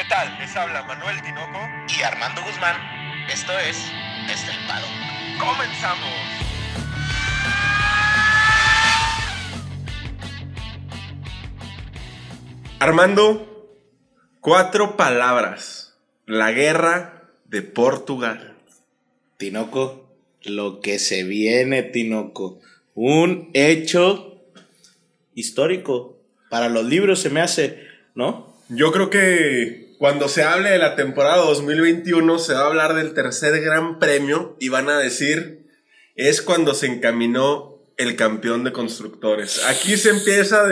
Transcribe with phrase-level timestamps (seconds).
[0.00, 0.34] ¿Qué tal?
[0.38, 1.58] Les habla Manuel Tinoco
[1.94, 2.74] y Armando Guzmán.
[3.30, 3.76] Esto es
[4.32, 4.86] Estelpado.
[5.38, 6.08] ¡Comenzamos!
[12.78, 13.76] Armando,
[14.40, 15.98] cuatro palabras.
[16.24, 18.56] La guerra de Portugal.
[19.36, 20.08] Tinoco,
[20.44, 22.58] lo que se viene, Tinoco.
[22.94, 24.40] Un hecho
[25.34, 26.16] histórico.
[26.48, 28.56] Para los libros se me hace, ¿no?
[28.70, 33.12] Yo creo que cuando se hable de la temporada 2021 se va a hablar del
[33.12, 35.66] tercer gran premio y van a decir,
[36.16, 39.62] es cuando se encaminó el campeón de constructores.
[39.66, 40.62] Aquí se empieza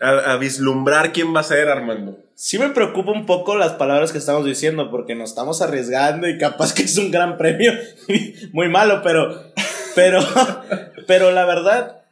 [0.00, 2.18] a, a vislumbrar quién va a ser Armando.
[2.34, 6.38] Sí me preocupa un poco las palabras que estamos diciendo porque nos estamos arriesgando y
[6.38, 7.72] capaz que es un gran premio
[8.52, 9.52] muy malo, pero
[9.94, 10.18] pero
[11.06, 12.02] pero la verdad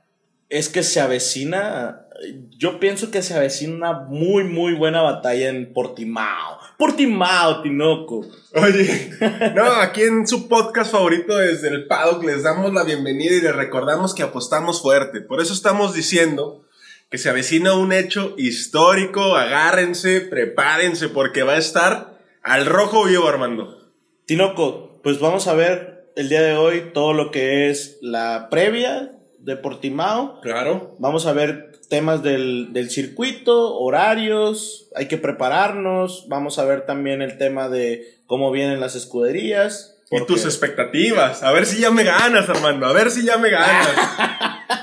[0.51, 2.05] es que se avecina
[2.51, 6.59] yo pienso que se avecina una muy, muy buena batalla en Portimao.
[6.79, 8.27] Portimao, Tinoco.
[8.55, 9.10] Oye,
[9.54, 13.54] no, aquí en su podcast favorito desde el paddock les damos la bienvenida y les
[13.54, 15.21] recordamos que apostamos fuerte.
[15.21, 16.65] Por eso estamos diciendo
[17.10, 19.37] que se avecina un hecho histórico.
[19.37, 23.93] Agárrense, prepárense, porque va a estar al rojo vivo, Armando.
[24.26, 29.13] Tinoco, pues vamos a ver el día de hoy todo lo que es la previa
[29.38, 30.41] de Portimao.
[30.41, 30.96] Claro.
[30.98, 37.23] Vamos a ver temas del, del, circuito, horarios, hay que prepararnos, vamos a ver también
[37.23, 39.96] el tema de cómo vienen las escuderías.
[40.10, 43.51] Y tus expectativas, a ver si ya me ganas, Armando, a ver si ya me
[43.51, 43.88] ganas.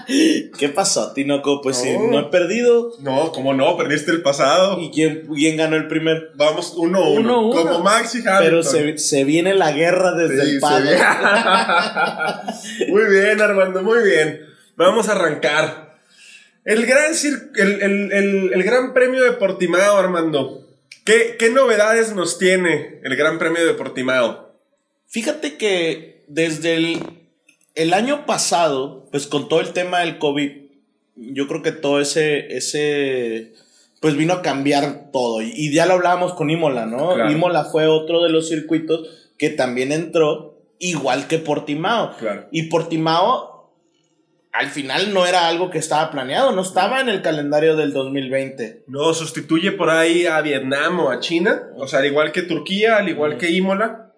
[0.60, 1.62] ¿Qué pasó, Tinoco?
[1.62, 2.92] Pues si no he perdido.
[3.00, 3.78] No, ¿cómo no?
[3.78, 4.80] Perdiste el pasado.
[4.80, 6.32] ¿Y quién, quién ganó el primer?
[6.36, 8.40] Vamos, uno, uno, uno, Como Maxi Hamilton.
[8.42, 10.90] Pero se, se, viene la guerra desde el palo.
[12.90, 14.42] muy bien, Armando, muy bien.
[14.76, 15.83] Vamos a arrancar.
[16.66, 17.12] El gran,
[17.56, 20.66] el, gran premio de Portimao, Armando.
[21.06, 24.54] ¿Qué, ¿Qué, novedades nos tiene el Gran Premio de Portimao?
[25.08, 27.00] Fíjate que desde el,
[27.76, 30.52] el, año pasado, pues con todo el tema del COVID,
[31.16, 33.54] yo creo que todo ese, ese
[34.00, 35.42] pues vino a cambiar todo.
[35.42, 37.30] Y, ya lo hablábamos con Imola, ¿no?
[37.30, 42.16] Imola fue otro de los circuitos que también entró igual que Portimao.
[42.52, 43.53] Y Portimao
[44.54, 48.84] al final no era algo que estaba planeado, no estaba en el calendario del 2020.
[48.88, 52.98] No, sustituye por ahí a Vietnam o a China, o sea, al igual que Turquía,
[52.98, 54.12] al igual que Imola.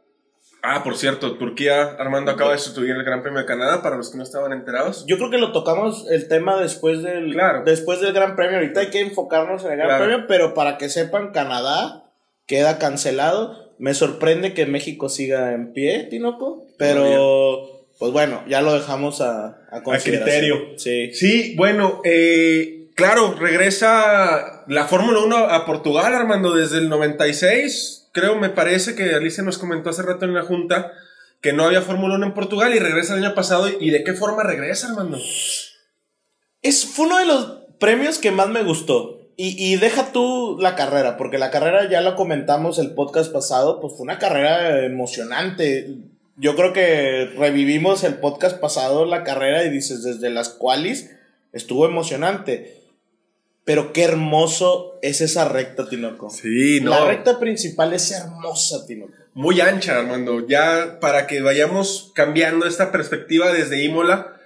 [0.62, 4.12] Ah, por cierto, Turquía, Armando acaba de sustituir el Gran Premio de Canadá, para los
[4.12, 5.06] que no estaban enterados.
[5.08, 8.58] Yo creo que lo tocamos el tema después del, después del Gran Premio.
[8.58, 12.12] Ahorita hay que enfocarnos en el Gran Premio, pero para que sepan, Canadá
[12.46, 13.74] queda cancelado.
[13.78, 19.46] Me sorprende que México siga en pie, Tinoco, pero pues bueno, ya lo dejamos a,
[19.70, 20.78] a, a criterio.
[20.78, 21.14] Sí.
[21.14, 28.10] Sí, bueno, eh, claro, regresa la Fórmula 1 a Portugal, Armando, desde el 96.
[28.12, 30.92] Creo, me parece que Alicia nos comentó hace rato en la junta
[31.42, 33.70] que no había Fórmula 1 en Portugal y regresa el año pasado.
[33.80, 35.18] ¿Y de qué forma regresa, Armando?
[36.62, 39.22] Es, fue uno de los premios que más me gustó.
[39.38, 43.82] Y, y, deja tú la carrera, porque la carrera ya la comentamos el podcast pasado,
[43.82, 49.70] pues fue una carrera emocionante yo creo que revivimos el podcast pasado, la carrera, y
[49.70, 51.12] dices, desde las cuales
[51.54, 52.82] estuvo emocionante.
[53.64, 56.30] Pero qué hermoso es esa recta, Tinoco.
[56.30, 56.92] Sí, no.
[56.92, 59.14] La recta principal es hermosa, Tinoco.
[59.34, 60.46] Muy ancha, Armando.
[60.48, 64.40] Ya para que vayamos cambiando esta perspectiva desde Imola.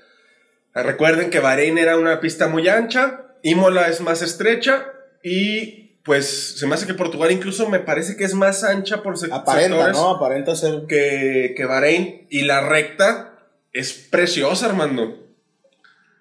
[0.73, 4.85] Recuerden que Bahrein era una pista muy ancha, Imola es más estrecha
[5.23, 9.17] y pues se me hace que Portugal incluso me parece que es más ancha por
[9.17, 9.41] sectores.
[9.41, 10.09] Aparenta, ¿no?
[10.11, 10.85] Aparenta ser.
[10.87, 12.27] Que, que Bahrein.
[12.29, 15.27] Y la recta es preciosa, Armando.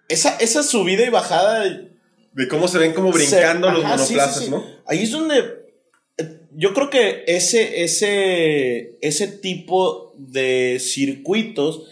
[0.09, 1.65] Esa, esa subida y bajada.
[2.33, 4.65] De cómo se ven como brincando los monoplazas, ¿no?
[4.87, 5.69] Ahí es donde.
[6.19, 11.89] Eh, yo creo que ese, ese, ese tipo de circuitos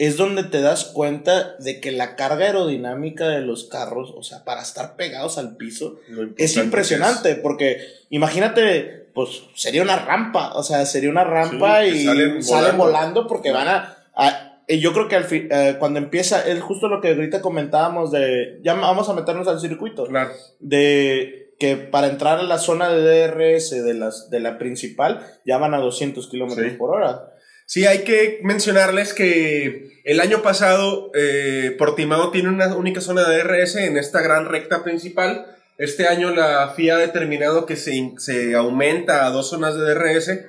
[0.00, 4.44] es donde te das cuenta de que la carga aerodinámica de los carros, o sea,
[4.44, 6.00] para estar pegados al piso,
[6.38, 12.06] es impresionante, porque imagínate, pues sería una rampa, o sea, sería una rampa y
[12.42, 13.26] salen, volando.
[13.26, 17.08] porque van a, yo creo que al fin, eh, cuando empieza, es justo lo que
[17.08, 20.30] ahorita comentábamos de, ya vamos a meternos al circuito, claro.
[20.60, 25.58] de que para entrar a la zona de DRS de, las, de la principal ya
[25.58, 27.34] van a 200 kilómetros por hora.
[27.70, 33.44] Sí, hay que mencionarles que el año pasado eh, Portimao tiene una única zona de
[33.44, 35.46] DRS en esta gran recta principal.
[35.78, 40.40] Este año la FIA ha determinado que se, se aumenta a dos zonas de DRS.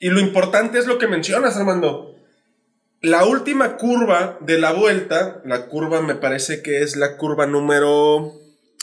[0.00, 2.16] Y lo importante es lo que mencionas, Armando.
[3.00, 8.32] La última curva de la vuelta, la curva me parece que es la curva número,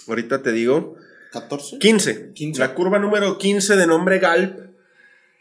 [0.08, 0.96] ahorita te digo,
[1.34, 1.80] 14.
[1.80, 2.32] 15.
[2.32, 2.62] 15.
[2.62, 4.68] La curva número 15 de nombre Galp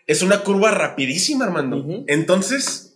[0.06, 1.84] es una curva rapidísima, Armando.
[2.06, 2.94] Entonces,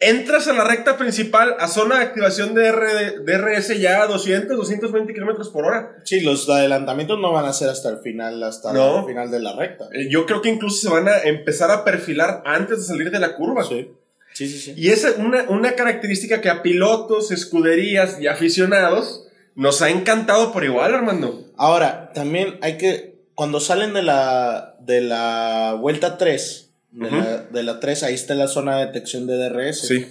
[0.00, 4.56] entras a la recta principal a zona de activación de R- DRS ya a 200,
[4.56, 5.96] 220 kilómetros por hora.
[6.04, 9.00] Sí, los adelantamientos no van a ser hasta el final, hasta No.
[9.00, 9.88] el final de la recta.
[9.92, 13.20] Eh, Yo creo que incluso se van a empezar a perfilar antes de salir de
[13.20, 13.64] la curva.
[13.64, 13.90] Sí,
[14.32, 14.58] sí, sí.
[14.58, 14.74] sí.
[14.76, 20.64] Y es una, una característica que a pilotos, escuderías y aficionados nos ha encantado por
[20.64, 21.44] igual, Armando.
[21.56, 27.16] Ahora, también hay que, cuando salen de la, de la vuelta 3, de, Ujú.
[27.16, 29.80] la, de la 3, ahí está la zona de detección de DRS.
[29.88, 30.06] Sí.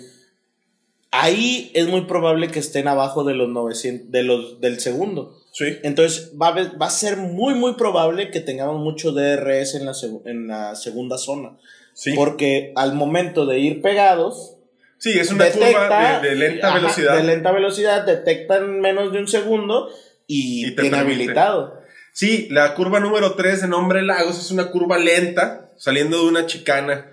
[1.13, 5.37] Ahí es muy probable que estén abajo de los 900, de los, del segundo.
[5.51, 5.65] Sí.
[5.83, 9.91] Entonces va a, va a ser muy, muy probable que tengamos mucho DRS en la,
[10.25, 11.57] en la segunda zona.
[11.93, 12.13] Sí.
[12.15, 14.55] Porque al momento de ir pegados,
[14.97, 17.17] Sí, es una detecta- curva de, de lenta ajá, velocidad.
[17.17, 19.89] De lenta velocidad, detectan menos de un segundo
[20.27, 21.80] y, Y habilitado.
[22.13, 26.45] Sí, la curva número 3 de nombre Lagos es una curva lenta, saliendo de una
[26.45, 27.09] chicana.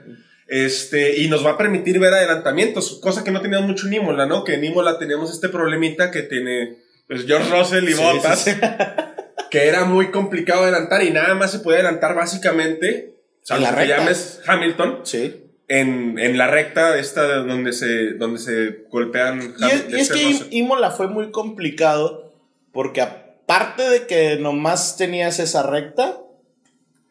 [0.48, 4.26] Este, y nos va a permitir ver adelantamientos, cosa que no teníamos mucho en Imola,
[4.26, 4.44] ¿no?
[4.44, 8.52] Que en Imola teníamos este problemita que tiene pues, George Russell y Sí, Bottas, sí,
[8.52, 8.58] sí.
[9.50, 13.86] que era muy complicado adelantar y nada más se podía adelantar básicamente, salvo la que
[13.88, 15.36] llames Hamilton, Sí.
[15.68, 19.54] en, en la recta esta de donde se, donde se golpean.
[19.58, 20.46] Y es, y es este que Russell.
[20.50, 22.32] Imola fue muy complicado
[22.72, 23.02] porque
[23.48, 26.18] aparte de que nomás tenías esa recta,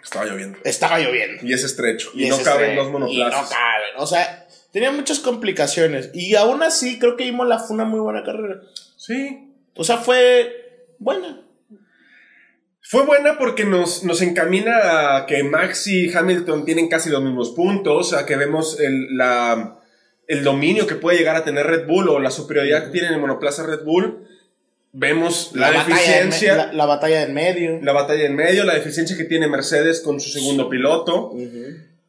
[0.04, 0.60] Estaba lloviendo.
[0.64, 1.44] estaba lloviendo.
[1.46, 2.12] Y es estrecho.
[2.14, 3.42] Y, Y no caben Y monoplazas.
[3.44, 3.90] no caben.
[3.98, 6.12] O sea, tenía muchas complicaciones.
[6.14, 8.62] Y aún así, creo que Imola fue una muy buena carrera.
[8.96, 11.42] Sí, O sea, fue buena.
[12.82, 17.50] Fue buena porque nos, nos encamina a que Max y Hamilton tienen casi los mismos
[17.52, 19.80] puntos, a que vemos el, la,
[20.28, 23.20] el dominio que puede llegar a tener Red Bull o la superioridad que tiene el
[23.20, 24.26] monoplaza Red Bull.
[25.00, 27.80] Vemos la, deficiencia, la, la, la batalla en medio.
[27.94, 31.34] batalla en medio, la deficiencia que tiene Mercedes con su segundo piloto.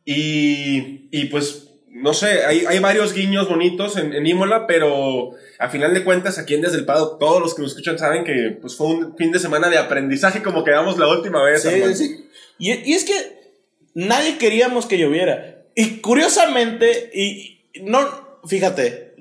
[0.04, 5.68] Y, y pues, no sé, hay, hay varios guiños bonitos en, en Imola, pero a
[5.68, 8.56] final de cuentas, aquí en Desde el Pado, todos los que nos escuchan saben que
[8.60, 11.62] pues, fue un fin de semana de aprendizaje como quedamos la última vez.
[11.62, 11.94] Sí, Armando.
[11.94, 12.28] sí, sí.
[12.58, 13.12] Y, y es que
[13.94, 15.64] nadie queríamos que lloviera.
[15.74, 19.14] Y curiosamente, y y no, fíjate,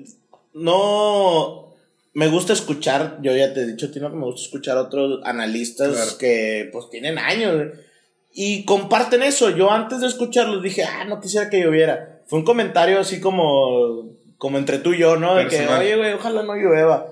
[0.54, 1.67] no
[2.18, 5.90] me gusta escuchar, yo ya te he dicho, Tino, que me gusta escuchar otros analistas
[5.94, 6.18] Claro.
[6.18, 7.68] que pues tienen años
[8.32, 9.50] y comparten eso.
[9.50, 12.22] Yo antes de escucharlos dije, ah, no quisiera que lloviera.
[12.26, 15.36] Fue un comentario así como, como entre tú y yo, ¿no?
[15.36, 15.80] De que, Personal.
[15.80, 17.06] oye, güey, ojalá no llueva.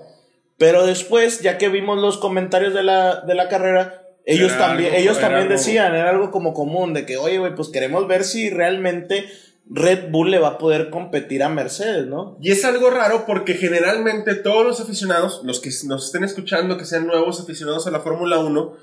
[0.59, 4.89] Pero después, ya que vimos los comentarios de la, de la carrera, ellos Era también,
[4.91, 8.09] algo- ellos también algo- decían, era algo como común, de que, oye, güey, pues queremos
[8.09, 9.27] ver si realmente
[9.69, 12.39] Red Bull le va a poder competir a Mercedes, ¿no?
[12.41, 16.85] Y es algo raro porque generalmente todos los aficionados, los que nos estén escuchando, que
[16.85, 18.77] sean nuevos aficionados a la Fórmula 1,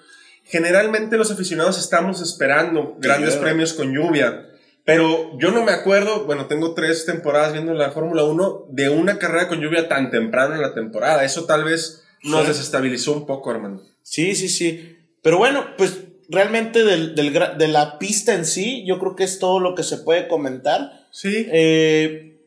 [0.43, 3.43] generalmente los aficionados estamos esperando grandes claro.
[3.43, 4.49] premios con lluvia.
[4.85, 9.17] Pero yo no me acuerdo, bueno, tengo tres temporadas viendo la Fórmula 1, de una
[9.17, 11.23] carrera con lluvia tan temprano en la temporada.
[11.23, 12.47] Eso tal vez nos Sí.
[12.47, 13.81] desestabilizó un poco, hermano.
[14.01, 14.97] Sí, sí, sí.
[15.21, 15.99] Pero bueno, pues
[16.33, 19.83] realmente del, del de la pista en sí, yo creo que es todo lo que
[19.83, 21.05] se puede comentar.
[21.11, 22.37] Sí, Eh,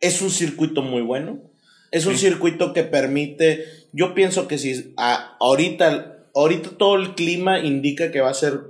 [0.00, 1.38] es un circuito muy bueno.
[1.90, 3.64] Es un circuito que permite.
[3.92, 8.60] Yo pienso que si a- ahorita, ahorita todo el clima indica que va a ser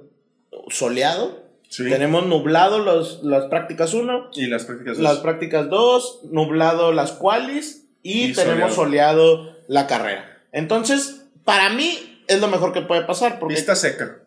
[0.69, 1.45] soleado.
[1.69, 1.85] sí.
[1.89, 4.97] Tenemos nublado los, las prácticas 1, Y las prácticas.
[4.99, 5.03] dos.
[5.05, 9.57] las prácticas 2, nublado las qualis y, Y tenemos soleado.
[9.69, 10.39] la carrera.
[10.53, 14.21] Entonces, para mí es lo mejor que puede pasar porque Pista seca.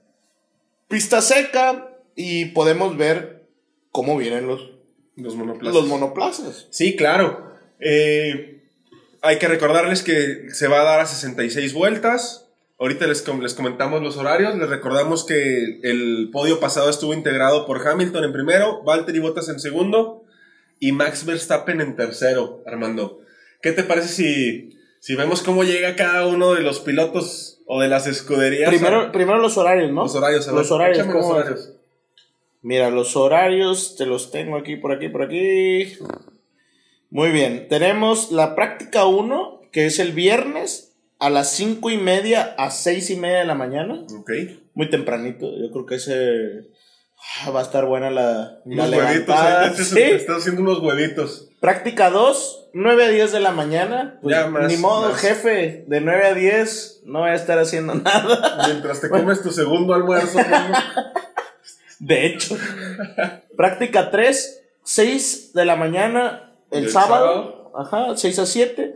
[0.88, 3.48] pista seca y podemos ver
[3.92, 4.70] cómo vienen los,
[5.16, 5.76] Los monoplazas.
[5.76, 6.68] los monoplazas.
[6.70, 7.54] Sí, claro.
[7.80, 8.64] Eh,
[9.22, 12.46] hay que recordarles que se va a dar a 66 vueltas.
[12.80, 14.56] Ahorita les, les comentamos los horarios.
[14.56, 19.60] Les recordamos que el podio pasado estuvo integrado por Hamilton en primero, Valtteri Bottas en
[19.60, 20.24] segundo
[20.80, 23.20] y Max Verstappen en tercero, Armando.
[23.62, 27.88] ¿Qué te parece si, si vemos cómo llega cada uno de los pilotos o de
[27.88, 28.68] las escuderías?
[28.68, 30.02] Primero, primero los horarios, ¿no?
[30.02, 30.48] los horarios.
[30.48, 31.74] a ver, los horarios.
[32.64, 35.94] Mira, los horarios te los tengo aquí, por aquí, por aquí.
[37.12, 42.56] Muy bien, tenemos la práctica 1, que es el viernes a las 5 y media
[42.58, 44.04] a 6 y media de la mañana.
[44.18, 44.32] Ok.
[44.74, 46.70] Muy tempranito, yo creo que ese
[47.46, 49.28] ah, va a estar buena la, la Unos huevitos.
[49.28, 49.66] levantada.
[49.68, 49.70] ¿eh?
[49.70, 50.02] Este es- Sí.
[50.02, 51.49] Estás haciendo unos huevitos.
[51.60, 54.18] Práctica 2, 9 a 10 de la mañana.
[54.22, 55.20] Pues, Ya, más, ni modo, más.
[55.20, 58.64] jefe, de 9 a 10 no voy a estar haciendo nada.
[58.68, 60.40] Mientras te comes tu segundo almuerzo.
[62.00, 62.56] De hecho.
[63.58, 67.72] Práctica 3, 6 de la mañana el Del sábado.
[67.76, 68.96] Ajá, 6 a 7.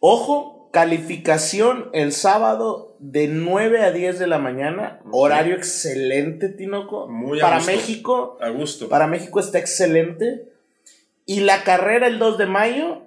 [0.00, 5.00] Ojo, Calificación el sábado de 9 a 10 de la mañana.
[5.10, 7.06] Horario excelente, Tinoco.
[7.08, 7.70] Muy a Para gusto.
[7.72, 8.88] México, A gusto.
[8.88, 10.48] para México está excelente.
[11.26, 13.02] Y la carrera el 2 de mayo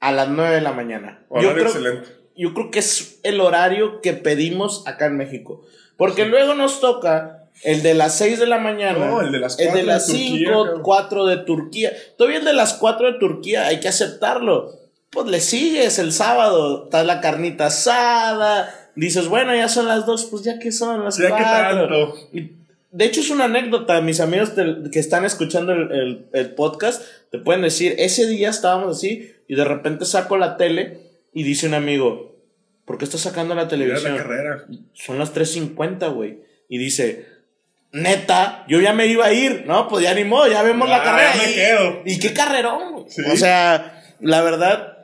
[0.00, 1.20] a las 9 de la mañana.
[1.28, 2.08] Horario Yo creo, excelente.
[2.36, 5.62] yo creo que es el horario que pedimos acá en México.
[5.96, 9.06] Porque luego nos toca el de las 6 de la mañana.
[9.06, 10.82] No, el de las El 4 de las Turquía, 5, cabrón.
[10.82, 11.92] 4 de Turquía.
[12.18, 14.72] Todavía el de las 4 de Turquía, hay que aceptarlo.
[15.10, 18.90] Pues le sigues el sábado, está la carnita asada.
[18.96, 21.88] Dices, bueno, ya son las 2, pues ya que son las Ya que 4.
[21.88, 22.14] tanto.
[22.32, 22.52] Y,
[22.92, 24.00] de hecho, es una anécdota.
[24.00, 24.50] Mis amigos
[24.92, 29.54] que están escuchando el, el- el podcast te pueden decir: ese día estábamos así y
[29.54, 30.98] de repente saco la tele
[31.32, 32.36] y dice un amigo:
[32.84, 34.12] ¿Por qué estás sacando la Mira televisión?
[34.16, 34.64] la carrera.
[34.94, 36.38] Son las 3:50, güey.
[36.68, 37.26] Y dice:
[37.92, 39.64] Neta, yo ya me iba a ir.
[39.66, 41.34] No, pues ya ni modo, ya vemos la Ah, carrera.
[41.34, 42.02] ya me y, quedo.
[42.04, 43.04] y qué carrerón, güey.
[43.08, 43.22] Sí.
[43.32, 44.98] O sea, la verdad.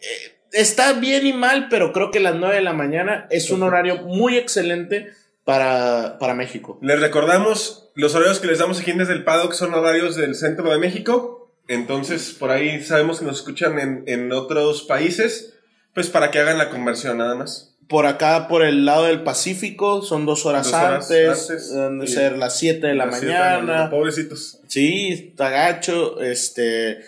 [0.00, 3.62] eh, Está bien y mal, pero creo que las 9 de la mañana es un
[3.62, 5.08] horario muy excelente
[5.46, 6.76] para, para México.
[6.82, 10.34] Les recordamos, los horarios que les damos aquí en desde el paddock son horarios del
[10.34, 11.48] centro de México.
[11.68, 15.54] Entonces, por ahí sabemos que nos escuchan en, en otros países.
[15.94, 17.76] Pues para que hagan la conversión, nada más.
[17.88, 22.36] Por acá, por el lado del Pacífico, son dos horas, Dos horas antes, Y- ser
[22.36, 23.88] las 7 de la mañana.
[23.88, 24.58] Pobrecitos.
[24.66, 26.20] Sí, está gacho.
[26.20, 26.98] Este,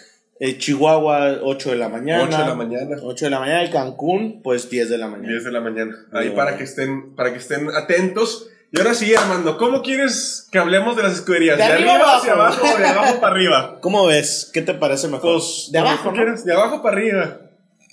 [0.40, 2.24] eh, Chihuahua, 8 de la mañana.
[2.24, 2.96] 8 de la mañana.
[3.02, 5.28] 8 de la mañana y Cancún, pues 10 de la mañana.
[5.28, 5.96] 10 de la mañana.
[6.12, 8.48] Ahí para que estén, para que estén atentos.
[8.70, 11.56] Y ahora sí, Armando, ¿cómo quieres que hablemos de las escuderías?
[11.56, 12.60] De arriba hacia abajo.
[12.60, 13.78] abajo o de abajo para arriba?
[13.80, 14.50] ¿Cómo ves?
[14.52, 15.32] ¿Qué te parece mejor?
[15.38, 16.42] Pues, de abajo, ¿no?
[16.42, 17.38] De abajo para arriba.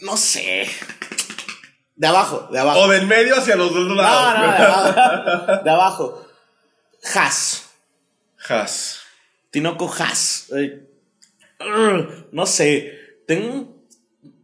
[0.02, 0.68] No sé.
[1.96, 2.80] De abajo, de abajo.
[2.82, 4.34] O del medio hacia los dos lados.
[4.38, 5.64] no, de abajo.
[5.64, 6.28] De abajo.
[7.14, 7.70] Haas.
[8.48, 9.00] Has.
[9.52, 10.52] Tinoco Haas.
[10.56, 10.95] Eh, ugh,
[12.32, 12.94] no sé.
[13.28, 13.76] Tengo.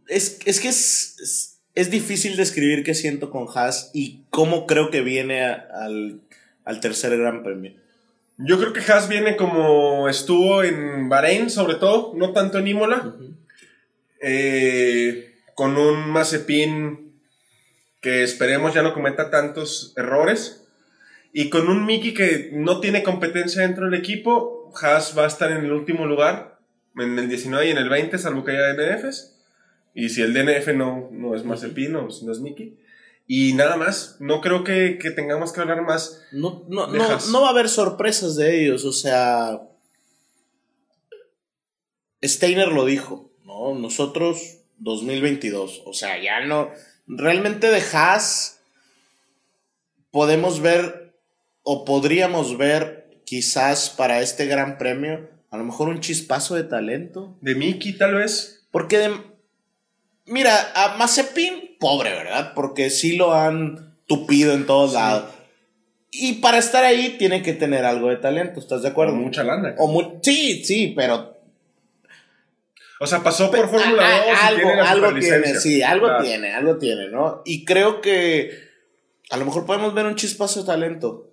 [0.08, 4.90] Es, es que es, es, es difícil describir qué siento con Haas y cómo creo
[4.90, 6.20] que viene a- al,
[6.64, 7.72] al tercer Gran Premio.
[8.38, 13.14] Yo creo que Haas viene como estuvo en Bahrein, sobre todo, no tanto en Imola.
[14.20, 17.12] Eh, con un Mazepin
[18.00, 20.64] que esperemos ya no cometa tantos errores.
[21.32, 25.50] Y con un Mickey que no tiene competencia dentro del equipo, Haas va a estar
[25.52, 26.51] en el último lugar,
[26.96, 29.34] en el 19 y en el 20, salvo que haya DNFs.
[29.94, 32.78] Y si el DNF no, no es Mazepin o si no es Mickey.
[33.26, 36.22] Y nada más, no creo que, que tengamos que hablar más.
[36.32, 39.60] No, no, no, no va a haber sorpresas de ellos, o sea.
[42.22, 43.74] Steiner lo dijo, ¿no?
[43.74, 46.70] Nosotros 2022, o sea, ya no.
[47.06, 48.60] Realmente de Haas
[50.10, 51.14] podemos ver
[51.62, 57.36] o podríamos ver quizás para este gran premio a lo mejor un chispazo de talento.
[57.40, 58.66] De Mickey, tal vez.
[58.72, 59.20] Porque, de-
[60.26, 62.52] mira, a Mazepin, pobre, ¿verdad?
[62.54, 64.96] Porque sí lo han tupido en todos Sí.
[64.96, 65.24] lados.
[66.10, 69.14] Y para estar ahí tiene que tener algo de talento, ¿estás de acuerdo?
[69.14, 69.74] Mucha lana.
[69.78, 71.30] O mu- sí, sí, pero
[73.00, 75.54] O sea, pasó por Fórmula 2 a- a- y Ah, algo, tiene la algo tiene,
[75.56, 76.22] sí, algo Claro.
[76.24, 77.42] tiene, algo tiene, ¿no?
[77.44, 78.50] Y creo que
[79.30, 81.30] a lo mejor podemos ver un chispazo de talento.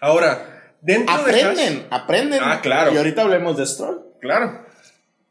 [0.00, 2.40] Ahora, dentro de Aprenden, aprenden.
[2.42, 2.92] Ah, claro.
[2.92, 4.02] Y ahorita hablemos de Stroll.
[4.20, 4.66] Claro.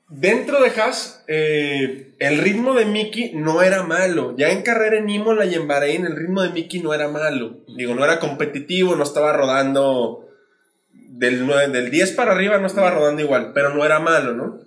[0.09, 4.35] Dentro de Haas, eh, el ritmo de Mickey no era malo.
[4.37, 7.59] Ya en carrera en Imola y en Bahrein, el ritmo de Mickey no era malo.
[7.77, 10.25] Digo, no era competitivo, no estaba rodando
[10.93, 14.59] del, nueve- del 10 para arriba, no estaba rodando igual, pero no era malo, ¿no?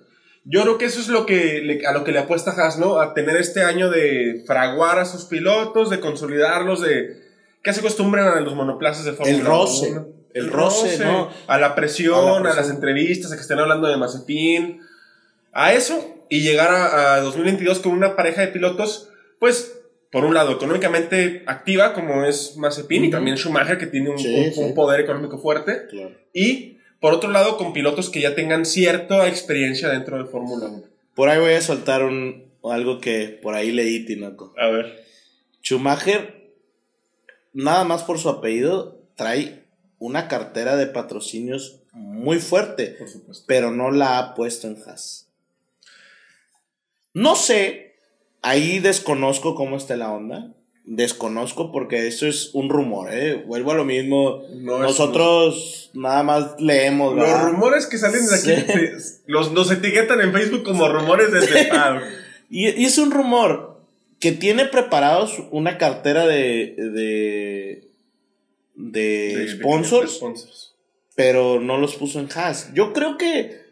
[0.47, 2.99] Yo creo que eso es lo que le- a lo que le apuesta Haas, ¿no?
[3.01, 7.19] A tener este año de fraguar a sus pilotos, de consolidarlos, de
[7.63, 10.07] que se acostumbren a los monoplazas de Fórmula El roce, 1.
[10.35, 11.31] El roce, ¿no?
[11.47, 12.57] A la presión, A a, la presión.
[12.57, 14.81] las entrevistas, a que estén hablando de Mazepin,
[15.53, 19.79] a eso, y llegar a, a 2022 con una pareja de pilotos, pues,
[20.11, 23.17] por un lado, económicamente activa, como es Mazepin, y Ujú.
[23.17, 24.61] también Schumacher, que tiene un, Sí, un- sí.
[24.61, 25.83] un poder económico fuerte,
[26.33, 30.83] y por otro lado, con pilotos que ya tengan cierta experiencia dentro de Fórmula 1.
[31.15, 34.55] Por ahí voy a soltar un, algo que por ahí leí, Tinoco.
[34.59, 35.05] A ver.
[35.63, 36.51] Schumacher,
[37.53, 39.64] nada más por su apellido, trae
[40.07, 43.45] una cartera de patrocinios muy fuerte, Por supuesto.
[43.47, 45.29] pero no la ha puesto en Haas.
[47.13, 47.95] No sé,
[48.43, 50.53] ahí desconozco cómo está la onda.
[50.87, 53.43] Desconozco porque eso es un rumor, ¿eh?
[53.47, 54.43] Vuelvo a lo mismo.
[54.57, 59.15] No Nosotros nada más leemos, Los rumores que salen de aquí Sí.
[59.27, 62.03] los, nos etiquetan en Facebook como rumores el paddock.
[62.51, 63.81] Y, y es un rumor
[64.21, 67.89] que tiene preparados una cartera de, de,
[68.75, 70.75] de, De- sponsors, de sponsors.
[71.15, 72.73] pero no los puso en Haas.
[72.75, 73.63] Yo creo que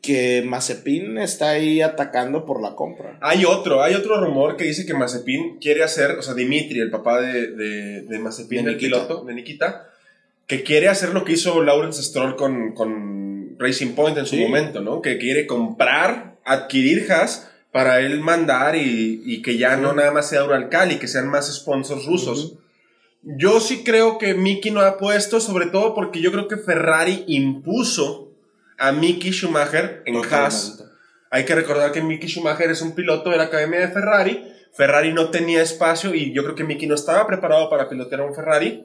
[0.00, 3.18] que Mazepin está ahí atacando por la compra.
[3.20, 6.90] Hay otro, hay otro rumor que dice que Mazepin quiere hacer, o sea, Dimitri, el
[6.90, 9.06] papá de, de, de Mazepin, De el Nikita.
[9.06, 9.88] piloto, de Nikita,
[10.46, 14.42] que quiere hacer lo que hizo Lawrence Stroll con, con Racing Point en su Sí.
[14.42, 15.02] momento, ¿no?
[15.02, 20.28] Que quiere comprar, adquirir Haas para él mandar y, y que ya no nada más
[20.30, 22.54] sea Uralcal y que sean más sponsors rusos.
[23.22, 27.24] Yo sí creo que Mickey no ha puesto, sobre todo porque yo creo que Ferrari
[27.26, 28.32] impuso
[28.78, 30.84] a Mickey Schumacher en Haas.
[31.30, 34.44] Hay que recordar que Mickey Schumacher es un piloto de la academia de Ferrari.
[34.72, 38.34] Ferrari no tenía espacio y yo creo que Mickey no estaba preparado para pilotear un
[38.34, 38.84] Ferrari.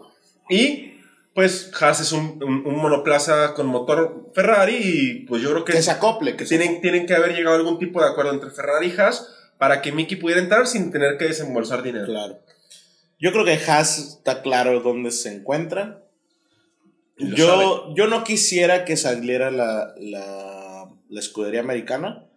[0.50, 0.94] Y
[1.34, 5.74] pues Haas es un, un- un monoplaza con motor Ferrari y pues yo creo que
[5.74, 8.32] Que se acople, que se tienen, tienen que haber llegado a algún tipo de acuerdo
[8.34, 12.06] entre Ferrari y Haas para que Mickey pudiera entrar sin tener que desembolsar dinero.
[12.06, 12.40] Claro.
[13.24, 16.04] Yo creo que Haas está claro dónde se encuentra.
[17.18, 22.28] Yo, yo no quisiera que saliera la, la, la escudería americana,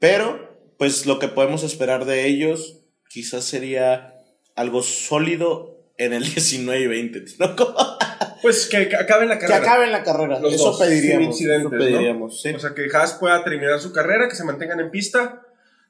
[0.00, 4.12] pero pues lo que podemos esperar de ellos quizás sería
[4.56, 7.24] algo sólido en el 19 y 20.
[7.38, 7.54] ¿no?
[8.42, 9.70] Pues que, que acabe la que carrera.
[9.72, 10.40] acaben la carrera.
[10.40, 11.40] Los eso pediríamos.
[11.40, 11.70] eso ¿no?
[11.70, 12.50] pediríamos, sí.
[12.50, 15.42] O sea, que Haas pueda terminar su carrera, que se mantengan en pista,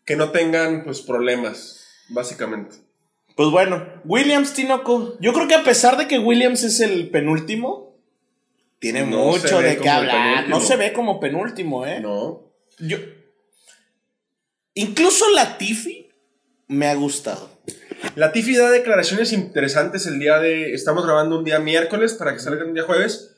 [0.05, 2.88] que no tengan pues problemas, básicamente.
[3.39, 5.17] Pues bueno, Williams Tinoco.
[5.21, 7.97] Yo creo que a pesar de que Williams es el penúltimo,
[8.81, 10.49] tiene No mucho de qué hablar.
[10.49, 12.01] No se ve como penúltimo, ¿eh?
[12.01, 12.51] No.
[12.81, 12.97] Yo.
[14.75, 16.09] Incluso Latifi
[16.67, 17.49] me ha gustado.
[18.17, 20.73] Latifi da declaraciones interesantes el día de.
[20.75, 23.37] Estamos grabando un día miércoles para que salga un día jueves.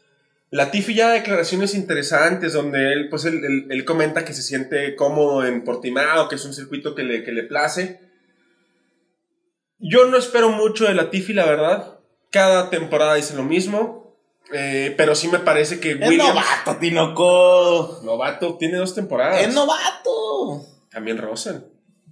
[0.51, 4.97] Latifi ya da declaraciones interesantes donde él, pues él, él- él comenta que se siente
[4.97, 8.09] cómodo en Portimao, que es un circuito que le, que le place.
[9.81, 11.99] Yo no espero mucho de Latifi, la verdad.
[12.31, 14.15] Cada temporada dice lo mismo.
[14.53, 16.35] eh, pero sí me parece que Es Williams.
[16.35, 18.01] novato, Tinoco.
[18.05, 19.43] Novato, tiene dos temporadas.
[19.43, 20.67] Es novato.
[20.91, 21.57] También Russell.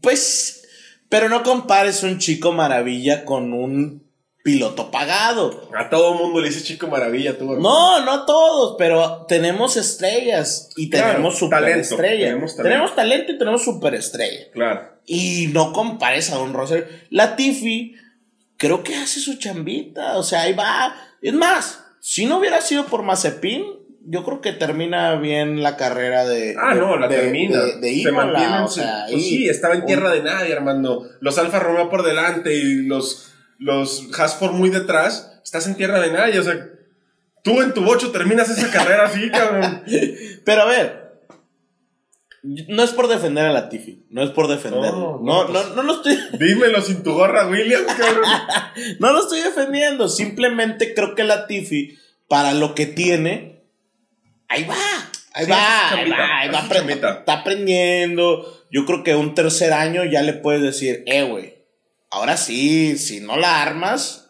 [0.00, 0.54] Pues.
[1.08, 4.07] Pero no compares un chico maravilla con un
[4.52, 5.68] piloto pagado.
[5.76, 7.52] A todo mundo le dice chico maravilla, tú.
[7.52, 7.60] hermano.
[7.60, 12.26] No, no todos, pero tenemos estrellas y Claro, tenemos talento, superestrella.
[12.28, 13.32] tenemos Tenemos talento.
[13.32, 14.50] y tenemos superestrella.
[14.52, 14.88] Claro.
[15.06, 16.82] Y no compares a un Russell.
[17.10, 17.94] Latifi,
[18.56, 20.16] creo que hace su chambita.
[20.18, 20.94] O sea, ahí va.
[21.22, 23.64] Es más, si no hubiera sido por Mazepin,
[24.10, 26.54] yo creo que termina bien la carrera de.
[26.58, 27.60] Ah, de- no, la de- termina.
[27.62, 30.22] De, de Se Imola, mantiene en o su- sea, pues sí, estaba en tierra de
[30.22, 31.06] nadie, Armando.
[31.20, 35.40] Los Alfa Romeo por delante y los, los Haas muy detrás.
[35.44, 36.68] Estás en tierra de nadie, o sea.
[37.44, 39.82] Tú en tu bocho terminas esa carrera así, cabrón.
[40.44, 41.08] Pero a ver.
[42.42, 45.20] No es por defender a Latifi, no es por defenderlo.
[45.22, 48.24] No, No, no, no, pues- no, lo estoy, Dímelo sin tu gorra, Williams, cabrón.
[49.00, 50.08] no lo estoy defendiendo.
[50.08, 53.64] Simplemente creo que Latifi, para lo que tiene,
[54.48, 54.76] ahí va.
[55.34, 56.58] Ahí Sí, va, ahí va, ahí va
[57.10, 58.64] está aprendiendo.
[58.70, 61.57] Yo creo que un tercer año ya le puedes decir, eh, güey,
[62.10, 64.24] ahora sí, si no la armas.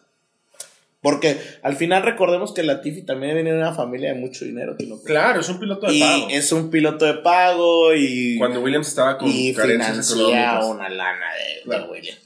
[1.01, 4.75] Porque al final recordemos que Latifi también viene de una familia de mucho dinero.
[4.75, 5.01] Tino.
[5.01, 6.27] Claro, es un piloto de Y pago.
[6.29, 10.65] es un piloto de pago y, Cuando Williams estaba con y carencias económicas.
[10.65, 11.85] una lana de, Claro.
[11.85, 12.19] de Williams.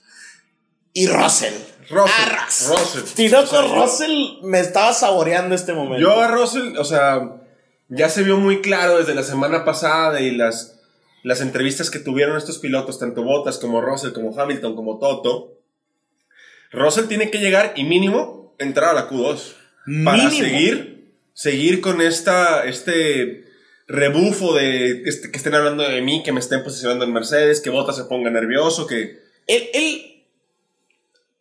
[0.93, 1.53] Y Russell.
[1.89, 2.71] Russell, Ah, Russell.
[2.77, 3.13] Russell.
[3.15, 5.99] Tinoco O sea, Russell me estaba saboreando este momento.
[5.99, 7.21] Yo a Russell, o sea,
[7.89, 10.79] ya se vio muy claro desde la semana pasada y las,
[11.23, 15.57] las entrevistas que tuvieron estos pilotos, tanto Bottas como Russell, como Hamilton, como Toto.
[16.71, 19.53] Russell tiene que llegar y mínimo entrar a la Q2
[20.05, 23.45] para seguir, seguir con esta, este
[23.87, 27.61] rebufo de que, est- que estén hablando de mí, que me estén posicionando en Mercedes,
[27.61, 30.25] que Bottas se ponga nervioso, que Él, él-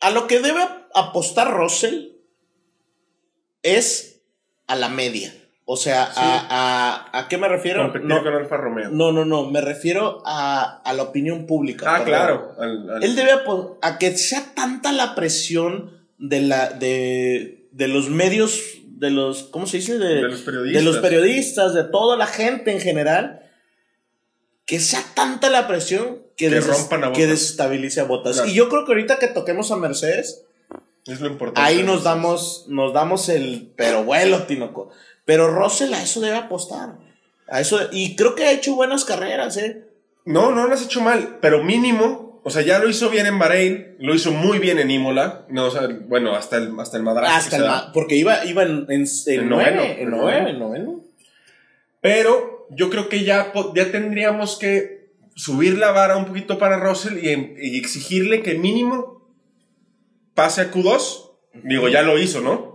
[0.01, 0.61] a lo que debe
[0.95, 2.09] apostar Russell
[3.63, 4.21] es
[4.67, 5.33] a la media.
[5.65, 7.87] O sea, a, a, ¿a qué me refiero?
[7.87, 8.91] No, con Alfa Romeo.
[8.91, 11.87] no, no, no, me refiero a, a la opinión pública.
[11.95, 12.55] ah, claro.
[12.59, 13.31] al- al- Él debe
[13.81, 19.67] a que sea tanta la presión de la de, de los medios, de los, ¿cómo
[19.67, 19.99] se dice?
[19.99, 20.83] De los periodistas.
[20.85, 23.43] de los periodistas, de toda la gente en general,
[24.67, 28.37] que sea tanta la presión que, Que des- a que desestabilice a Botas.
[28.37, 28.51] Claro.
[28.51, 30.45] Y yo creo que ahorita que toquemos a Mercedes,
[31.07, 31.61] es lo importante.
[31.69, 34.91] ahí nos damos, nos damos el pero vuelo, Tinoco.
[35.25, 36.99] Pero Russell a eso debe apostar.
[37.49, 39.85] A eso, y creo que ha hecho buenas carreras, ¿eh?
[40.25, 43.39] No, no lo has hecho mal, pero mínimo, o sea, ya lo hizo bien en
[43.39, 47.03] Bahrein, lo hizo muy bien en Imola, no, o sea, bueno, hasta el, hasta el
[47.03, 51.01] madrazo Hasta el ma- porque iba, iba en, en, en noveno, en noveno, noveno.
[52.01, 57.19] Pero yo creo que ya, ya tendríamos que subir la vara un poquito para Russell
[57.19, 57.29] y,
[57.61, 59.29] y exigirle que mínimo
[60.35, 61.31] pase a Q2.
[61.65, 62.72] Digo, ya lo hizo, ¿no?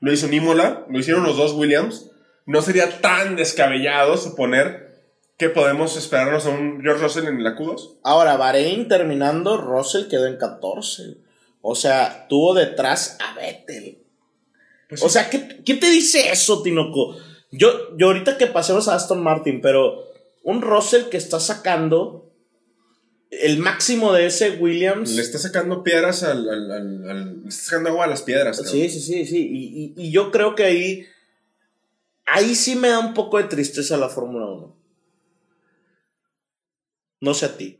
[0.00, 2.10] Lo hizo en Imola, lo hicieron los dos Williams.
[2.46, 4.90] no sería tan descabellado suponer
[5.36, 7.98] que podemos esperarnos a un George Russell en la Q2.
[8.02, 11.16] Ahora, Bahrein terminando, Russell quedó en 14.
[11.62, 13.98] O sea, tuvo detrás a Vettel.
[14.88, 15.12] Pues o sí.
[15.14, 17.16] sea, ¿qué, qué te dice eso, Tinoco?
[17.52, 20.04] Yo, yo ahorita que pasemos a Aston Martin, pero
[20.42, 22.29] un Russell que está sacando
[23.30, 25.12] el máximo de ese Williams.
[25.14, 28.56] Le está sacando piedras al, al- al- al- Le está sacando agua a las piedras.
[28.68, 29.48] Sí, sí, sí, sí.
[29.48, 31.06] Y, y- y yo creo que ahí.
[32.26, 34.76] Ahí sí me da un poco de tristeza la Fórmula 1.
[37.20, 37.78] No sé a ti.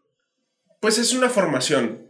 [0.81, 2.07] Pues es una formación.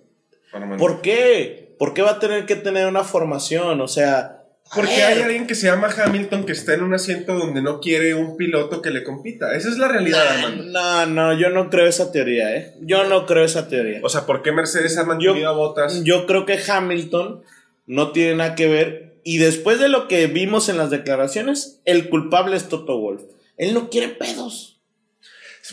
[0.79, 1.75] ¿Por qué?
[1.79, 3.81] ¿Por qué va a tener que tener una formación?
[3.81, 4.40] O sea.
[4.73, 8.15] Porque hay alguien que se llama Hamilton que está en un asiento donde no quiere
[8.15, 9.55] un piloto que le compita.
[9.55, 10.63] Esa es la realidad, Armando.
[10.65, 12.77] No, no, yo no creo esa teoría, ¿eh?
[12.81, 13.99] Yo no creo esa teoría.
[14.05, 16.05] O sea, ¿por qué Mercedes ha mantenido a Botas?
[16.05, 17.43] Yo creo que Hamilton
[17.87, 19.17] no tiene nada que ver.
[19.25, 23.23] Y después de lo que vimos en las declaraciones, el culpable es Toto Wolf.
[23.57, 24.81] Él no quiere pedos.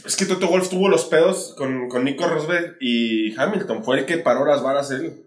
[0.05, 3.83] Es que Toto Wolf tuvo los pedos con, con Nico Rosberg y Hamilton.
[3.83, 5.26] Fue el que paró las varas él.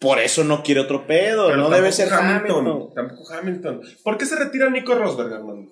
[0.00, 1.46] Por eso no quiere otro pedo.
[1.48, 2.92] Pero no debe ser Hamilton.
[2.94, 3.82] Tampoco Hamilton.
[4.02, 5.70] ¿Por qué se retira Nico Rosberg, Armando?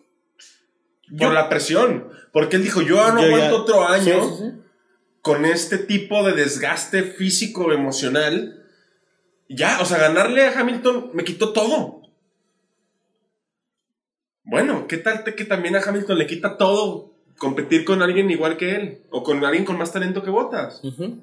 [1.11, 2.09] Por Yo- la presión.
[2.33, 4.61] Porque él dijo, yo no Yo ya- aguanto otro año Sí, sí, sí.
[5.23, 8.63] con este tipo de desgaste físico, emocional.
[9.49, 12.03] Ya, o sea, ganarle a Hamilton me quitó todo.
[14.45, 18.57] Bueno, ¿qué tal te- que también a Hamilton le quita todo competir con alguien igual
[18.57, 19.03] que él?
[19.11, 20.81] O con alguien con más talento que Botas.
[20.85, 21.19] Ujú.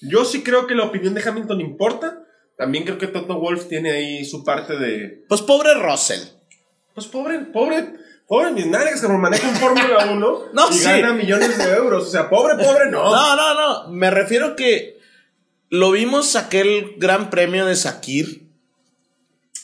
[0.00, 2.24] Yo sí creo que la opinión de Hamilton importa.
[2.56, 5.24] También creo que Toto Wolf tiene ahí su parte de.
[5.28, 6.20] Pues pobre Russell.
[6.94, 7.94] Pues pobre, pobre,
[8.26, 10.84] pobre mis nalgas que maneja en Fórmula 1 No, y sí.
[10.84, 12.08] gana millones de euros.
[12.08, 13.04] O sea, pobre, pobre, no.
[13.04, 13.92] No, no, no.
[13.92, 14.98] Me refiero que
[15.70, 18.48] lo vimos aquel gran premio de Sakir.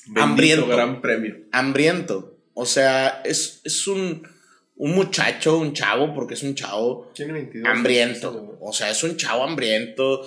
[0.07, 0.67] Bendito hambriento.
[0.69, 1.37] gran premio.
[1.51, 2.37] Hambriento.
[2.53, 4.29] O sea, es, es un,
[4.77, 7.69] un muchacho, un chavo, porque es un chavo Tiene 22.
[7.69, 8.59] hambriento.
[8.61, 10.23] O sea, es un chavo hambriento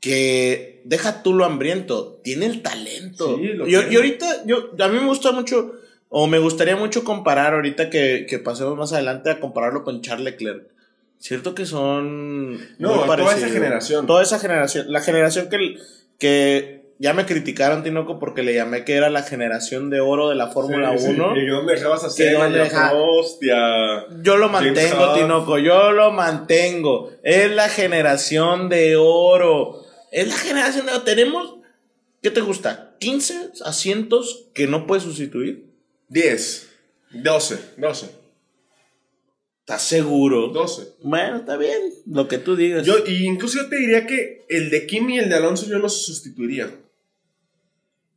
[0.00, 3.36] que deja tú lo hambriento, tiene el talento.
[3.36, 5.74] Sí, lo y, ahorita, yo, a mí me gusta mucho,
[6.08, 10.24] o me gustaría mucho comparar, ahorita que, que pasemos más adelante a compararlo con Charles
[10.24, 10.72] Leclerc.
[11.22, 12.54] Cierto que son.
[12.80, 14.06] No, muy toda esa generación.
[14.08, 14.92] Toda esa generación.
[14.92, 15.78] La generación que,
[16.18, 20.36] que ya me criticaron, Tinoco, porque le llamé que era la generación de oro de
[20.36, 21.10] la Fórmula Sí, sí.
[21.10, 21.36] 1.
[21.36, 24.48] ¿Y dónde dejabas a Que Senna dónde y a deja- Prost y a- Yo lo
[24.48, 25.12] mantengo.
[25.14, 27.10] Tinoco, yo lo mantengo.
[27.24, 29.80] Es la generación de oro.
[30.12, 31.02] Es la generación de oro.
[31.02, 31.56] Tenemos,
[32.22, 32.94] ¿qué te gusta?
[33.00, 35.66] 15 asientos que no puedes sustituir.
[36.08, 36.68] 10,
[37.10, 38.10] 12, 12,
[39.60, 40.48] ¿Estás seguro?
[40.48, 40.88] 12.
[41.02, 42.84] Bueno, está bien, lo que tú digas.
[42.86, 45.78] Yo, y incluso yo te diría que el de Kimi y el de Alonso yo
[45.78, 46.70] los sustituiría.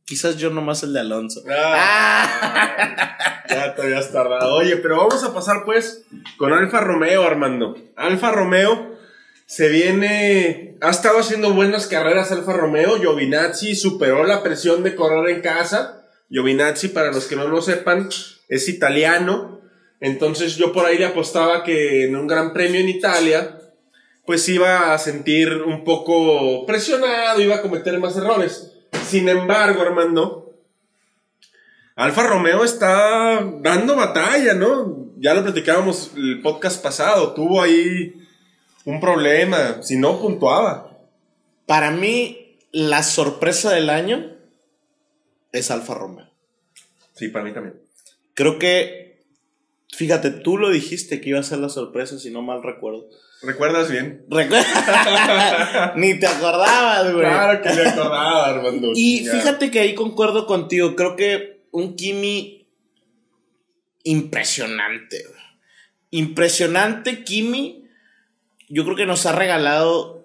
[0.06, 1.42] Quizás yo nomás el de Alonso.
[1.50, 4.54] Ah, ya te habías tardado.
[4.54, 6.04] Oye, pero vamos a pasar pues
[6.36, 7.76] con Alfa Romeo, Armando.
[7.96, 8.96] Alfa Romeo
[9.46, 10.76] se viene.
[10.80, 13.00] Ha estado haciendo buenas carreras Alfa Romeo.
[13.00, 16.06] Giovinazzi superó la presión de correr en casa.
[16.30, 18.08] Giovinazzi, para los que no lo sepan,
[18.48, 19.60] es italiano.
[19.98, 23.58] Entonces yo por ahí le apostaba que en un gran premio en Italia,
[24.24, 28.75] pues iba a sentir un poco presionado, iba a cometer más errores.
[29.06, 30.52] Sin embargo, Armando,
[31.94, 35.12] Alfa Romeo está dando batalla, ¿no?
[35.16, 38.14] Ya lo platicábamos el podcast pasado, tuvo ahí
[38.84, 40.98] un problema, si no puntuaba.
[41.66, 44.36] Para mí, la sorpresa del año
[45.52, 46.28] es Alfa Romeo.
[47.14, 47.80] Sí, para mí también.
[48.34, 49.24] Creo que,
[49.94, 53.08] fíjate, tú lo dijiste que iba a ser la sorpresa, si no mal recuerdo.
[53.42, 54.24] ¿Recuerdas bien?
[55.96, 57.24] Ni te acordabas, güey.
[57.24, 58.92] Claro que me acordaba, Armando.
[58.94, 59.32] Y Ya.
[59.32, 60.96] fíjate que ahí concuerdo contigo.
[60.96, 62.66] Creo que un Kimi
[64.04, 65.22] impresionante.
[65.28, 65.40] güey.
[66.10, 67.88] Impresionante Kimi.
[68.68, 70.24] Yo creo que nos ha regalado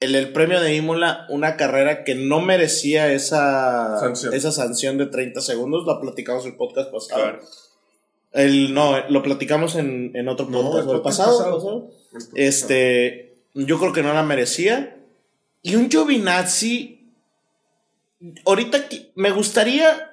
[0.00, 4.34] el, el premio de Imola una carrera que no merecía esa Sanción.
[4.34, 5.84] esa sanción de 30 segundos.
[5.86, 7.22] La platicamos en el podcast pasado.
[7.24, 7.40] ver.
[8.36, 10.74] El, no, lo platicamos en, en otro podcast.
[10.74, 11.90] el ¿el podcast pasado, pasado.
[12.12, 12.30] pasado.
[12.34, 14.96] Este, yo creo que no la merecía.
[15.62, 17.12] Y un Giovinazzi,
[18.44, 20.10] ahorita me gustaría,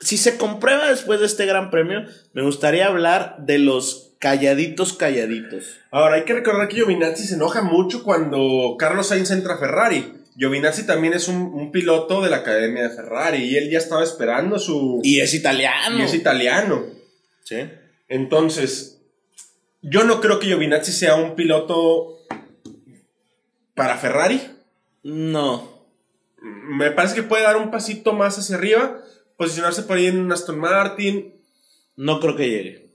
[0.00, 5.78] si se comprueba después de este gran premio, me gustaría hablar de los calladitos calladitos.
[5.90, 10.14] Ahora, hay que recordar que Giovinazzi se enoja mucho cuando Carlos Sainz entra a Ferrari.
[10.36, 14.04] Giovinazzi también es un, un piloto de la academia de Ferrari y él ya estaba
[14.04, 15.00] esperando su...
[15.02, 15.98] Y es italiano.
[15.98, 16.97] y es italiano.
[17.48, 17.70] Sí.
[18.08, 19.00] Entonces,
[19.80, 22.18] yo no creo que Giovinazzi sea un piloto
[23.74, 24.38] para Ferrari.
[25.02, 25.86] No.
[26.42, 29.00] Me parece que puede dar un pasito más hacia arriba,
[29.38, 31.34] posicionarse por ahí en un Aston Martin.
[31.96, 32.90] No creo que llegue.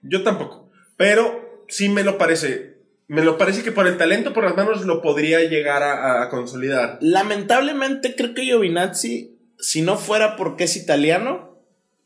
[0.00, 0.70] Yo tampoco.
[0.96, 2.78] Pero sí me lo parece.
[3.06, 6.30] Me lo parece que por el talento por las manos lo podría llegar a, a
[6.30, 6.96] consolidar.
[7.02, 11.58] Lamentablemente creo que Giovinazzi, si no fuera porque es italiano,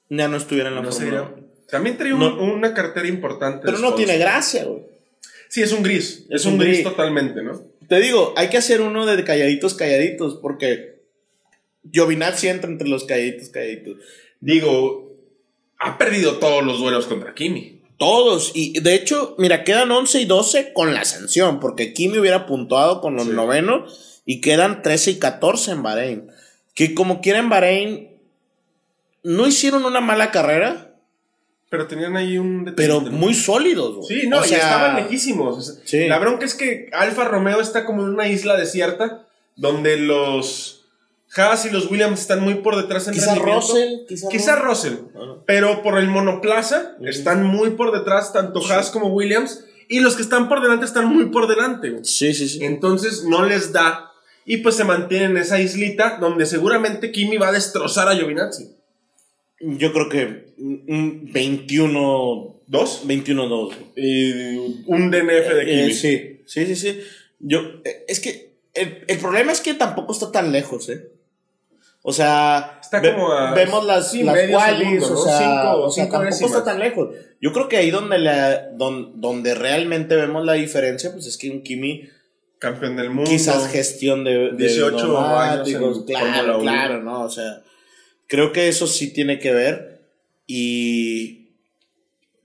[0.08, 1.47] ya no estuviera en la No sé, Fórmula 1.
[1.70, 2.42] También trae un- No.
[2.42, 3.62] una cartera importante.
[3.64, 4.82] Pero no tiene gracia, güey.
[5.48, 6.24] Sí, es un gris.
[6.28, 6.84] Es, Es un un gris, gris.
[6.84, 7.60] totalmente, ¿no?
[7.88, 10.98] Te digo, hay que hacer uno de calladitos, calladitos, porque
[11.90, 13.96] Giovinazzi entra entre los calladitos, calladitos.
[14.40, 15.12] Digo,
[15.78, 17.80] ha perdido todos los duelos contra Kimi.
[17.98, 22.46] Todos, y de hecho, mira, quedan 11 y 12 con la sanción, porque Kimi hubiera
[22.46, 23.32] puntuado con los Sí.
[23.32, 26.30] novenos y quedan 13 y 14 en Bahrein.
[26.74, 28.08] Que como quiera en Bahrein,
[29.24, 30.87] no hicieron una mala carrera,
[31.70, 32.88] Pero tenían ahí un detalle.
[32.88, 33.96] pero muy sólidos.
[33.96, 34.20] güey.
[34.22, 35.58] Sí, no, O y sea, estaban lejísimos.
[35.58, 36.08] O sea, Sí.
[36.08, 39.26] La bronca es que Alfa Romeo está como en una isla desierta
[39.56, 40.86] donde los
[41.36, 43.60] Haas y los Williams están muy por detrás en Quizá rendimiento.
[43.60, 44.56] Russell, quizá, Quizá.
[44.56, 44.94] Russell.
[45.14, 45.34] Ah.
[45.46, 49.64] Pero por el monoplaza están muy por detrás tanto Haas como Williams.
[49.90, 51.90] Y los que están por delante están muy por delante.
[51.90, 52.04] güey.
[52.04, 52.64] Sí, sí, sí.
[52.64, 54.10] Entonces no les da.
[54.46, 58.70] Y pues se mantienen en esa islita donde seguramente Kimi va a destrozar a Giovinazzi.
[59.60, 63.02] Yo creo que un 21 ¿Dos?
[63.06, 63.72] 21-2.
[63.96, 65.80] Y un DNF de Kimi.
[65.90, 67.00] Eh, sí, sí, sí, sí.
[67.40, 71.08] Yo, eh, es que el, el problema es que tampoco está tan lejos, ¿eh?
[72.02, 75.82] O sea, Está como a- vemos las, sí, las medio qualis, segundo, o sea, Cinco-
[75.84, 76.52] o sea, cinco tampoco décimas.
[76.52, 77.08] está tan lejos.
[77.40, 81.50] Yo creo que ahí donde, la, don- donde realmente vemos la diferencia, pues es que
[81.50, 82.08] un Kimi
[82.58, 83.30] Campeón del mundo.
[83.30, 87.22] quizás gestión de, de 18 años en claro, claro, ¿no?
[87.22, 87.62] O sea,
[88.28, 90.02] creo que eso sí tiene que ver
[90.46, 91.48] y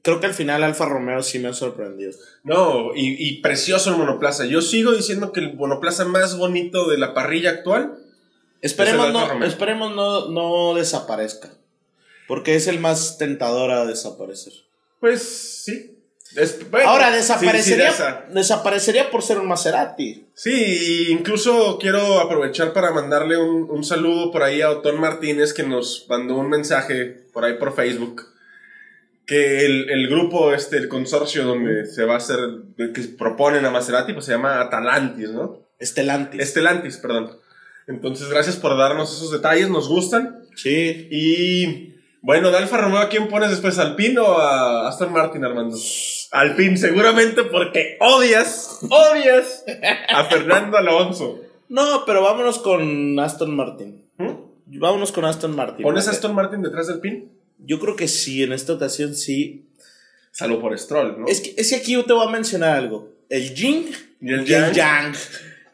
[0.01, 2.11] creo que al final Alfa Romeo sí me ha sorprendido.
[2.43, 4.45] No, y, y precioso el monoplaza.
[4.45, 7.97] Yo sigo diciendo que el monoplaza más bonito de la parrilla actual.
[8.61, 11.51] Esperemos, Es no, esperemos no, no desaparezca.
[12.27, 14.53] Porque es el más tentador a desaparecer.
[14.99, 15.92] Pues sí.
[16.35, 18.25] Es- bueno, Ahora, sí, desaparecería, sí, esa.
[18.31, 20.25] desaparecería por ser un Maserati.
[20.33, 25.63] Sí, incluso quiero aprovechar para mandarle un, un saludo por ahí a Otón Martínez que
[25.63, 28.23] nos mandó un mensaje por ahí por Facebook.
[29.25, 32.39] Que el, el grupo, este, el consorcio donde se va a hacer,
[32.77, 35.61] que proponen a Maserati, pues se llama Atalantis, ¿no?
[35.79, 36.41] Estelantis.
[36.41, 37.37] Estelantis, perdón.
[37.87, 40.39] Entonces, gracias por darnos esos detalles, nos gustan.
[40.55, 41.07] sí.
[41.11, 41.92] Y
[42.23, 43.77] bueno, de Alfa Romeo, ¿a quién pones después?
[43.79, 45.77] ¿Alpine o a Aston Martin, Armando?
[46.31, 49.65] Alpine, seguramente porque odias, odias
[50.07, 51.41] a Fernando Alonso.
[51.67, 54.05] No, pero vámonos con Aston Martin.
[54.17, 54.79] ¿Mm?
[54.79, 55.83] Vámonos con Aston Martin.
[55.83, 57.25] ¿Pones a Porque Aston Martin detrás del Alpine?
[57.59, 59.65] Yo creo que sí, en esta ocasión sí.
[60.31, 61.27] Salvo por Stroll, ¿no?
[61.27, 63.09] Es que, es que aquí yo te voy a mencionar algo.
[63.27, 65.13] El Jing ¿Y el Yang?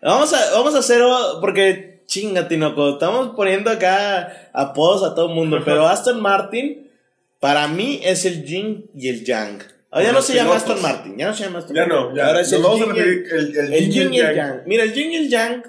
[0.01, 1.03] Vamos a, vamos a hacer,
[1.41, 6.89] porque chinga, Tinoco, estamos poniendo acá apodos a todo el mundo, pero Aston Martin,
[7.39, 9.63] para mí es el Jing y el Yang.
[9.91, 10.55] Ahora ya no se llama.
[10.55, 12.09] Aston Martin, ya no se llama Aston Ya Martin.
[12.09, 12.27] no, ya.
[12.27, 14.35] Ahora es el Jing y el, el, el, el Yin Yin y el Yang.
[14.35, 14.61] Yang.
[14.65, 15.63] Mira, el Yin y el Yang,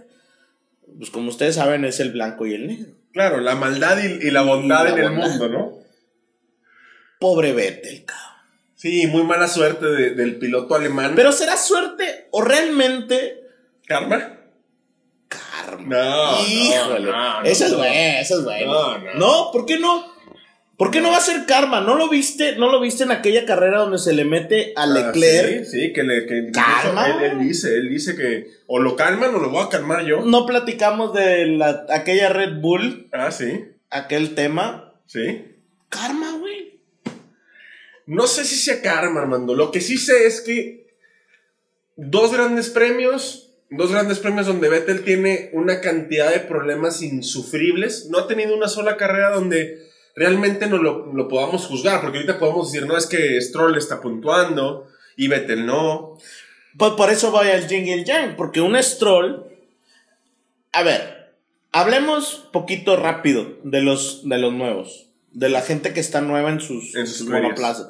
[0.99, 2.93] pues como ustedes saben, es el blanco y el negro.
[3.13, 5.29] Claro, la maldad y, y la bondad La en el bondad.
[5.29, 5.73] mundo, ¿no?
[7.19, 8.27] Pobre Vettel, cabrón.
[8.77, 11.13] Sí, muy mala suerte de- del piloto alemán.
[11.15, 13.43] Pero será suerte o realmente
[13.87, 14.39] ¿Karma?
[15.87, 17.07] No, Híjole.
[17.11, 17.79] no, no, esa es no.
[17.79, 18.67] buena, esa es.
[18.67, 19.15] No, no.
[19.15, 20.11] No, ¿por qué no?
[20.77, 21.83] ¿Por qué no va a ser karma?
[21.83, 22.57] ¿No lo viste?
[22.57, 25.65] ¿No lo viste en aquella carrera donde se le mete a Ah, Leclerc?
[25.67, 26.25] sí, sí, que le.
[26.25, 27.07] Que, Calma.
[27.07, 30.23] Él, él dice, él dice que o lo calman o lo voy a calmar yo.
[30.23, 34.95] No platicamos de la, aquella Red Bull, Ah, sí, aquel tema.
[35.07, 35.45] sí.
[35.91, 36.81] Karma, güey.
[38.07, 39.55] No sé si sea karma, Armando.
[39.55, 40.87] Lo que sí sé es que
[41.97, 48.09] dos grandes premios, dos grandes premios donde Vettel tiene una cantidad de problemas insufribles.
[48.11, 52.39] No ha tenido una sola carrera donde realmente no lo, lo podamos juzgar, porque ahorita
[52.39, 56.19] podemos decir, no, es que Stroll está puntuando y Vettel no.
[56.77, 59.47] Pues por eso voy al Yin y el Yang, porque un Stroll.
[60.73, 61.35] A ver,
[61.73, 65.07] hablemos poquito rápido de los, de los nuevos.
[65.33, 67.89] De la gente que está nueva en sus, En sus monoplazas.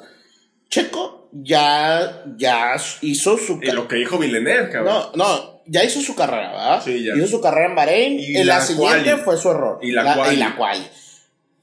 [0.71, 5.03] Checo ya, ya hizo su Y lo que dijo Villeneuve, cabrón.
[5.15, 6.81] No, no, ya hizo su carrera, ¿verdad?
[6.83, 7.15] Sí, ya.
[7.15, 8.19] Hizo su carrera en Bahrein.
[8.19, 9.21] Y en la, la siguiente quali.
[9.23, 9.79] fue su error.
[9.83, 10.35] Y la quali.
[10.35, 10.87] y la quali.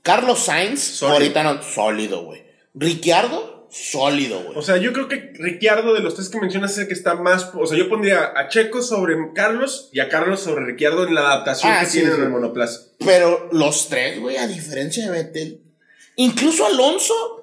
[0.02, 1.14] Carlos Sainz, Sólido.
[1.16, 2.42] ahorita no, sólido, güey.
[2.74, 4.56] Ricciardo, sólido, güey.
[4.56, 7.14] O sea, yo creo que Ricciardo de los tres que mencionas es el que está
[7.14, 7.50] más.
[7.54, 11.22] O sea, yo pondría a Checo sobre Carlos y a Carlos sobre Ricciardo en la
[11.22, 12.18] adaptación Ah, que sí, tienen sí.
[12.20, 12.80] en el monoplaza.
[13.04, 15.60] Pero los tres, güey, a diferencia de Vettel.
[16.16, 17.37] Incluso Alonso,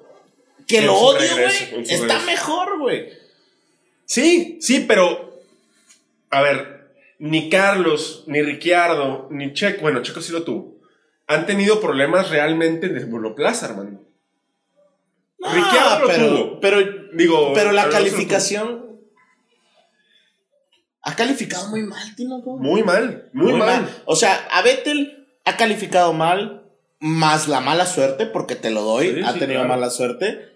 [0.66, 2.26] que En lo odio, güey, está regreso.
[2.26, 3.08] mejor, güey.
[4.04, 5.40] Sí, sí, pero.
[6.30, 9.82] A ver, ni Carlos, ni Ricciardo, ni Checo.
[9.82, 10.76] Bueno, Checo sí lo tuvo.
[11.28, 14.00] han tenido problemas realmente en el monoplaza, hermano.
[15.38, 16.60] No, Ricciardo lo pero, tuvo.
[16.60, 16.78] pero,
[17.12, 18.84] Digo, pero la calificación.
[21.02, 22.38] Ha calificado muy mal, Tino.
[22.38, 23.88] Muy mal, muy, mal.
[24.06, 26.64] O sea, a Vettel ha calificado mal,
[26.98, 29.68] más la mala suerte, porque te lo doy, Sí, ha sí, tenido claro.
[29.68, 30.55] mala suerte.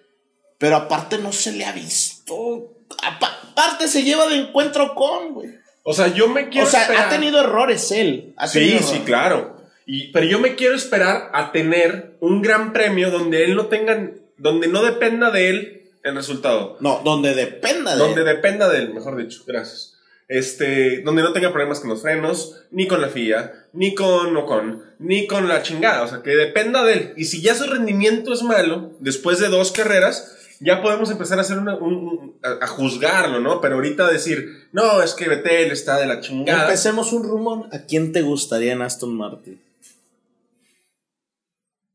[0.60, 2.72] Pero aparte no se le ha visto.
[3.02, 5.50] Apa- Aparte se lleva de encuentro con, güey.
[5.82, 7.06] O sea, yo me quiero O sea, esperar.
[7.06, 8.32] ha tenido errores él.
[8.36, 9.00] ha Sí, sí, errores.
[9.04, 9.56] claro.
[9.86, 14.10] Y, pero yo me quiero esperar a tener un gran premio donde él no tenga,
[14.38, 16.76] donde no dependa de él el resultado.
[16.80, 18.26] No, donde dependa de Donde él.
[18.26, 19.94] dependa de él, mejor dicho, gracias.
[20.28, 24.82] Este, donde no tenga problemas con los frenos, ni con la FIA, ni con Ocon,
[25.00, 26.02] ni con la chingada.
[26.02, 27.12] O sea, que dependa de él.
[27.16, 31.42] Y si ya su rendimiento es malo, después de dos carreras, ya podemos empezar a
[31.42, 33.60] hacer una- un- un- a, a juzgarlo, ¿no?
[33.60, 36.64] Pero ahorita decir, no, es que Betel está de la chingada.
[36.64, 37.66] Empecemos un rumor.
[37.72, 39.60] ¿A quién te gustaría en Aston Martin?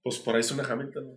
[0.04, 1.14] Pues por ahí suena Hamilton.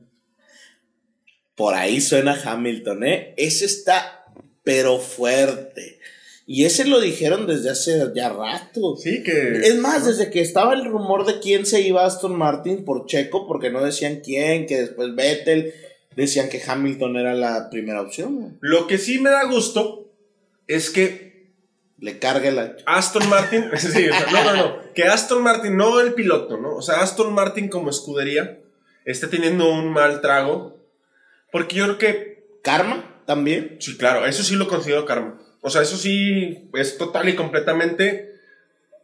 [1.54, 3.34] Por ahí suena Hamilton, ¿eh?
[3.36, 4.24] Ese está,
[4.62, 5.98] pero fuerte.
[6.46, 8.96] Y ese lo dijeron desde hace ya rato.
[8.96, 9.58] Sí, que.
[9.64, 13.04] Es más, desde que estaba el rumor de quién se iba a Aston Martin por
[13.06, 15.74] Checo, porque no decían quién, que después Vettel,
[16.16, 18.36] decían que Hamilton era la primera opción.
[18.36, 18.52] güey.
[18.60, 20.10] Lo que sí me da gusto
[20.66, 21.28] es que
[22.00, 22.76] Le cargue la.
[22.86, 23.70] Aston Martin.
[23.76, 24.92] sí, o sea, no, no, no.
[24.94, 26.76] Que Aston Martin, no el piloto, ¿no?
[26.76, 28.60] O sea, Aston Martin como escudería
[29.04, 30.78] está teniendo un mal trago.
[31.50, 32.48] Porque yo creo que.
[32.62, 33.78] Karma también.
[33.80, 35.40] Sí, claro, eso sí lo considero karma.
[35.60, 38.32] O sea, eso sí es total y completamente.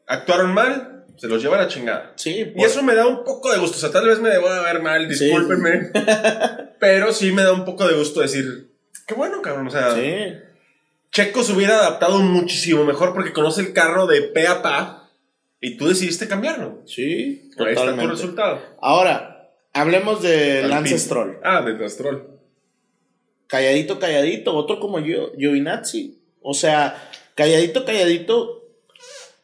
[0.06, 2.12] Actuaron mal, se los lleva a la chingada.
[2.16, 3.76] Sí, Y eso me da un poco de gusto.
[3.76, 5.32] O sea, tal vez me debo de ver mal, Sí.
[6.78, 8.70] pero sí me da un poco de gusto decir.
[9.06, 9.68] Qué bueno, cabrón.
[9.68, 10.34] O sea, Sí.
[11.10, 15.10] Checo se hubiera adaptado muchísimo mejor porque conoce el carro de pe a pa
[15.60, 16.82] y tú decidiste cambiarlo.
[16.86, 18.60] Sí, Ahí está tu resultado.
[18.80, 20.66] Ahora, hablemos de.
[20.66, 21.38] Lance Stroll.
[21.44, 22.34] Ah, de Stroll.
[23.46, 26.18] Calladito, calladito, otro como yo, Giovinazzi.
[26.42, 28.64] O sea, calladito, calladito,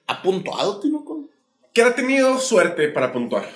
[0.08, 1.28] ha puntuado, Tinoco.
[1.72, 3.48] Que ha tenido suerte para puntuar.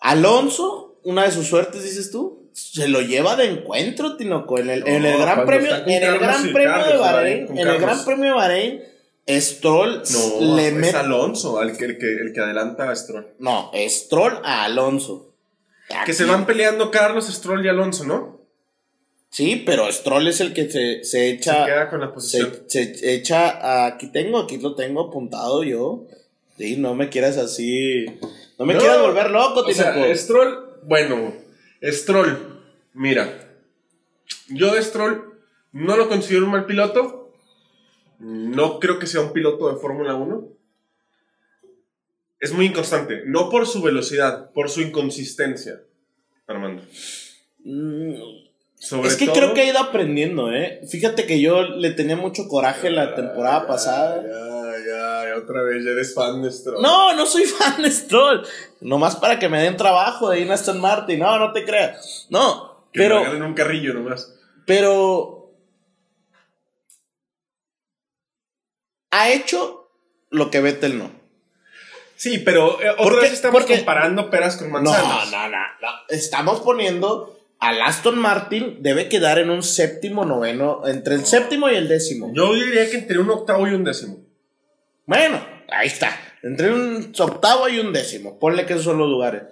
[0.00, 4.58] Alonso, una de sus suertes, dices tú, se lo lleva de encuentro, Tinoco.
[4.58, 6.96] En el, en el Gran Premio, en el Gran Premio de.
[6.96, 7.78] Bahrein, en el.
[7.78, 8.80] Gran Premio de Bahrein,
[9.28, 10.96] Stroll No, le es mete.
[10.96, 13.28] Alonso el que, el, que, el que adelanta a Stroll.
[13.38, 15.32] No, Stroll a Alonso.
[16.06, 18.40] Que se van peleando Carlos, Stroll y Alonso, ¿no?
[19.28, 21.64] Sí, pero Stroll es el que se, se Se echa.
[21.64, 22.52] queda con la posición.
[22.66, 26.04] Se, se echa, aquí tengo, aquí lo tengo apuntado yo.
[26.58, 28.06] Sí, no me quieras así.
[28.58, 30.14] No me No, quieras volver loco, O sea, Tinoco.
[30.14, 31.32] Stroll, bueno,
[31.82, 32.62] Stroll,
[32.94, 33.48] mira,
[34.48, 35.34] yo de Stroll
[35.72, 37.32] no lo considero un mal piloto,
[38.18, 40.48] no creo que sea un piloto de Fórmula 1.
[42.40, 45.80] Es muy inconstante, no por su velocidad, por su inconsistencia,
[46.46, 46.82] Armando.
[47.64, 48.14] Mm,
[48.76, 50.80] Sobre es que todo- creo que ha ido aprendiendo, ¿eh?
[50.90, 54.22] Fíjate que yo le tenía mucho coraje la temporada Ya, pasada.
[55.36, 56.82] Otra vez, ya eres fan de Stroll.
[56.82, 58.46] No, no soy fan de Stroll.
[58.80, 61.18] Nomás para que me den trabajo de ir a Aston Martin.
[61.20, 62.26] No, no te creas.
[62.30, 64.34] No, Que pero, me regalen un carrillo nomás.
[64.66, 65.36] pero.
[69.12, 69.90] Ha hecho
[70.30, 71.10] lo que Vettel no.
[72.16, 75.30] Sí, pero eh, otra Porque- vez estamos porque- comparando peras con No, manzanas.
[75.30, 75.88] no, no, no.
[76.08, 81.74] Estamos poniendo al Aston Martin debe quedar en un séptimo, noveno, entre el séptimo y
[81.74, 82.30] el décimo.
[82.34, 84.18] Yo diría que entre un octavo y un décimo.
[85.10, 86.16] Bueno, ahí está.
[86.40, 88.38] Entre un octavo y un décimo.
[88.38, 89.42] Ponle que esos son los lugares.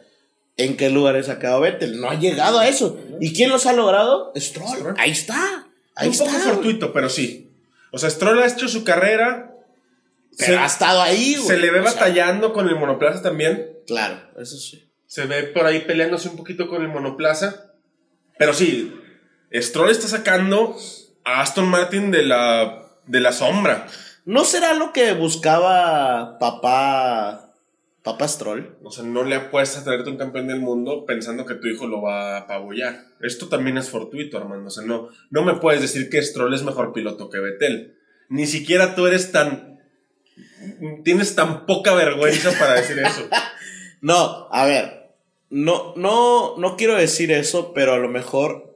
[0.57, 2.01] ¿En qué lugares ha quedado Vettel?
[2.01, 2.97] No ha llegado a eso.
[3.21, 4.33] ¿Y quién los ha logrado?
[4.37, 4.77] Stroll.
[4.77, 4.95] Stroll.
[4.99, 5.67] Ahí está.
[5.97, 6.27] Ahí un está.
[6.27, 7.51] poco fortuito, pero sí.
[7.91, 9.53] O sea, Stroll ha hecho su carrera.
[10.39, 11.49] Pero se, ha estado ahí, güey.
[11.49, 13.81] se le ve O sea, batallando con el monoplaza también.
[13.85, 14.89] claro, eso sí.
[15.09, 17.73] Se ve por ahí peleándose un poquito con el monoplaza.
[18.39, 18.95] Pero sí,
[19.53, 20.77] Stroll está sacando
[21.25, 23.89] a Aston Martin de la, de la sombra.
[24.29, 27.55] ¿No será lo que buscaba papá.
[28.03, 28.77] Papá Stroll?
[28.83, 31.87] O sea, no le apuestas a traerte un campeón del mundo pensando que tu hijo
[31.87, 33.07] lo va a apabullar.
[33.23, 34.67] Esto también es fortuito, Armando.
[34.67, 37.97] O sea, no, no me puedes decir que Stroll es mejor piloto que Vettel.
[38.29, 39.81] Ni siquiera tú eres tan.
[41.05, 43.27] Tienes tan poca vergüenza para decir eso.
[44.03, 45.15] No, a ver.
[45.49, 48.68] No, no, no quiero decir eso, pero a lo mejor.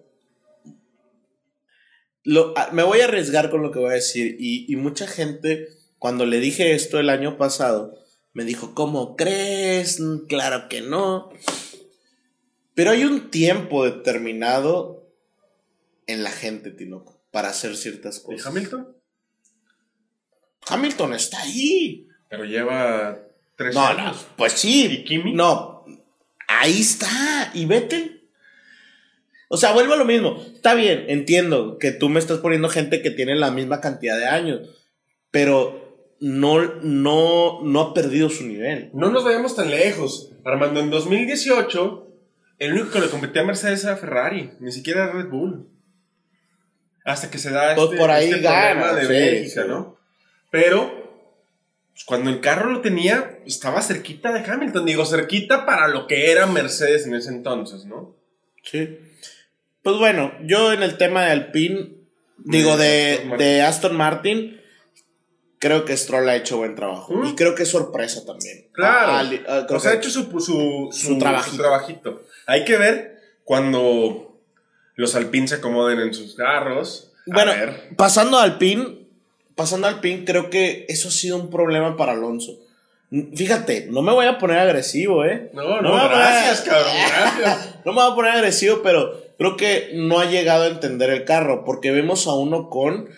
[2.25, 4.37] Lo, a- me voy a arriesgar con lo que voy a decir.
[4.39, 5.69] Y, y mucha gente,
[5.99, 7.99] cuando le dije esto el año pasado,
[8.33, 10.01] me dijo, ¿cómo crees?
[10.01, 11.31] Mm, Claro que no.
[12.75, 15.07] Pero hay un tiempo determinado
[16.07, 18.47] en la gente, Tinoco, para hacer ciertas ¿Y cosas.
[18.47, 18.97] Hamilton?
[20.69, 22.09] Hamilton está ahí.
[22.29, 23.19] Pero lleva
[23.57, 24.17] Tres No, años.
[24.17, 24.87] no, pues sí.
[24.87, 25.35] ¿Y Kimi?
[25.35, 25.85] No,
[26.49, 27.51] ahí está.
[27.55, 28.22] ¿Y Vettel?
[29.53, 30.43] O sea, vuelvo a lo mismo.
[30.55, 34.25] Está bien, entiendo que tú me estás poniendo gente que tiene la misma cantidad de
[34.25, 34.61] años,
[35.31, 38.89] pero no, no, no ha perdido su nivel.
[38.95, 40.33] No nos vayamos tan lejos.
[40.43, 42.09] Armando, en 2018,
[42.61, 45.69] el único que le competía a Mercedes era Ferrari, ni siquiera Red Bull.
[47.05, 49.69] Hasta que se da Pues este, por ahí este problema gana, de sí, Bélgica, sí.
[49.69, 49.99] ¿no?
[50.51, 51.29] Pero,
[51.93, 54.87] pues, cuando el carro lo tenía, estaba cerquita de Hamilton.
[54.87, 58.17] Digo, cerquita para lo que era Mercedes en ese entonces, ¿no?
[58.63, 58.99] Sí.
[59.83, 61.91] Pues bueno, yo en el tema de Alpine,
[62.39, 63.39] digo, de, Aston Martin.
[63.47, 64.61] de Aston Martin,
[65.59, 67.13] creo que Stroll ha hecho buen trabajo.
[67.15, 67.27] ¿Mm?
[67.29, 68.69] Y creo que es sorpresa también.
[68.73, 69.13] Claro.
[69.13, 71.57] Ah, ah, o sea, ha hecho su, su, su, Su trabajito.
[71.57, 72.23] su trabajito.
[72.47, 74.41] Hay que ver cuando
[74.95, 77.13] los Alpine se acomoden en sus carros.
[77.31, 77.91] A Bueno, ver.
[77.97, 79.09] pasando al PIN,
[79.57, 82.53] pasando al PIN, creo que eso ha sido un problema para Alonso.
[83.37, 85.51] Fíjate, no me voy a poner agresivo, ¿eh?
[85.53, 87.69] No, No no, a- gracias, cabrón, gracias.
[87.85, 91.25] No me voy a poner agresivo, pero creo que no ha llegado a entender el
[91.25, 93.09] carro, porque vemos a uno con,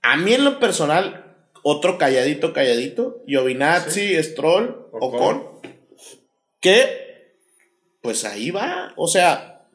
[0.00, 5.12] a mí en lo personal, otro calladito, calladito, Giovinazzi, Stroll, Ocon.
[5.12, 5.60] Ocon,
[6.60, 7.34] que,
[8.00, 9.66] pues ahí va, o sea,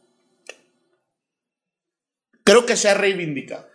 [2.46, 3.68] creo que se ha reivindicado.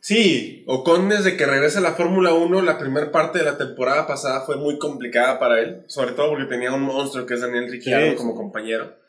[0.00, 4.06] Sí, Ocon desde que regresa a la Fórmula 1, la primera parte de la temporada
[4.06, 7.70] pasada fue muy complicada para él, sobre todo porque tenía un monstruo que es Daniel
[7.70, 9.05] Ricciardo Sí, como compañero.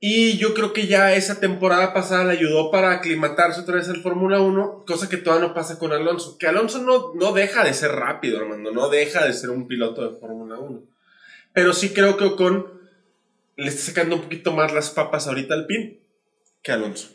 [0.00, 4.00] Y yo creo que ya esa temporada pasada le ayudó para aclimatarse otra vez al
[4.00, 6.38] Fórmula 1, cosa que todavía no pasa con Alonso.
[6.38, 10.08] Que Alonso no, no deja de ser rápido, hermano, no deja de ser un piloto
[10.08, 10.82] de Fórmula 1.
[11.52, 12.78] Pero sí creo que Ocon
[13.56, 15.98] le está sacando un poquito más las papas ahorita al pin
[16.62, 17.08] que Alonso.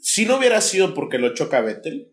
[0.00, 2.08] Si no hubiera sido porque lo choca Vettel,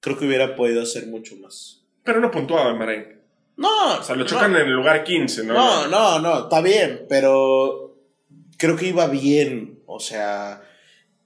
[0.00, 1.84] creo que hubiera podido hacer mucho más.
[2.04, 3.19] Pero no puntuaba en.
[3.60, 4.26] No, O sea, lo no.
[4.28, 5.52] chocan en el lugar 15, ¿no?
[5.54, 7.94] No, no, no, está bien, pero
[8.56, 9.82] creo que iba bien.
[9.86, 10.62] O sea,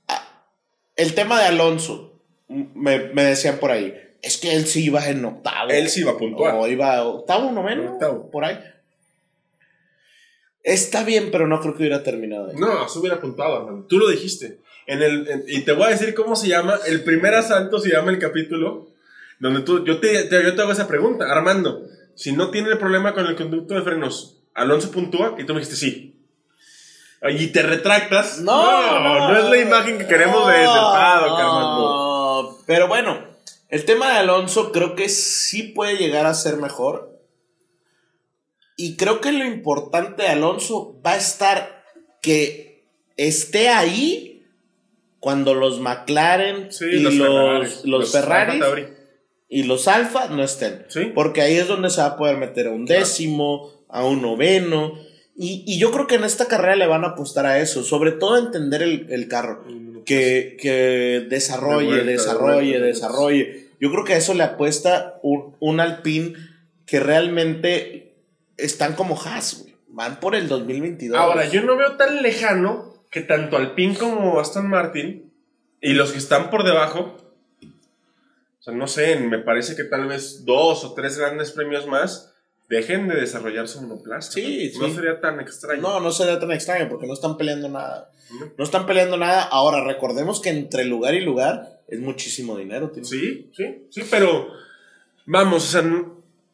[0.09, 0.28] a-
[0.97, 5.24] el tema de Alonso, me, me decían por ahí, es que él sí iba en
[5.24, 5.70] octavo.
[5.70, 6.55] Él sí iba a puntuar.
[6.57, 8.30] O iba octavo, noveno, Octavo.
[8.30, 8.59] por ahí.
[10.62, 12.57] Está bien, pero no creo que hubiera terminado ahí.
[12.57, 13.85] No, se hubiera apuntado, hermano.
[13.89, 14.61] Tú lo dijiste.
[14.87, 16.78] En el, en- y te voy a decir cómo se llama.
[16.87, 18.89] El primer asalto se llama el capítulo.
[19.39, 21.30] Donde tú, yo te, te- yo te hago esa pregunta.
[21.30, 21.82] Armando,
[22.17, 25.35] si no tiene el problema con el conducto de frenos, ¿Alonso puntúa?
[25.39, 26.11] Y tú me dijiste sí.
[27.27, 28.41] Y te retractas.
[28.41, 31.39] No, no, no es la imagen que queremos de, del paddock.
[31.39, 33.25] No, Pero bueno,
[33.69, 37.19] el tema de Alonso creo que sí puede llegar a ser mejor.
[38.77, 41.85] Y creo que lo importante de Alonso va a estar
[42.21, 42.85] que
[43.17, 44.47] esté ahí
[45.19, 48.62] cuando los McLaren Sí, y los, los, Ferraris.
[49.49, 50.84] Y los Alfa no estén.
[50.88, 51.12] Sí.
[51.14, 53.01] Porque ahí es donde se va a poder meter a un Claro.
[53.01, 54.95] décimo, a un noveno.
[55.36, 58.12] Y, y yo creo que en esta carrera le van a apostar a eso, sobre
[58.12, 59.64] todo a entender el, el carro.
[60.05, 63.68] Que, que desarrolle, De vuelta, de desarrolle, desarrolle.
[63.80, 66.34] Yo creo que a eso le apuesta un, un Alpine
[66.86, 68.14] que realmente
[68.57, 69.74] están como Haas, güey.
[69.88, 71.18] Van por el 2022.
[71.18, 75.32] Ahora, yo no veo tan lejano que tanto Alpine como Aston Martin
[75.80, 77.16] y los que están por debajo,
[78.65, 82.33] o sea, no sé, me parece que tal vez dos o tres grandes premios más
[82.71, 84.33] dejen de desarrollar su monoplaza.
[84.33, 84.87] Sí, ¿no?
[84.87, 84.91] sí.
[84.91, 85.83] No sería tan extraño.
[85.83, 88.11] No, no sería tan extraño porque no están peleando nada.
[88.41, 88.53] No.
[88.57, 89.43] No están peleando nada.
[89.43, 93.05] Ahora, recordemos que entre lugar y lugar es muchísimo dinero, tío.
[93.05, 94.49] Sí, sí, sí, pero
[95.27, 95.83] vamos, o sea,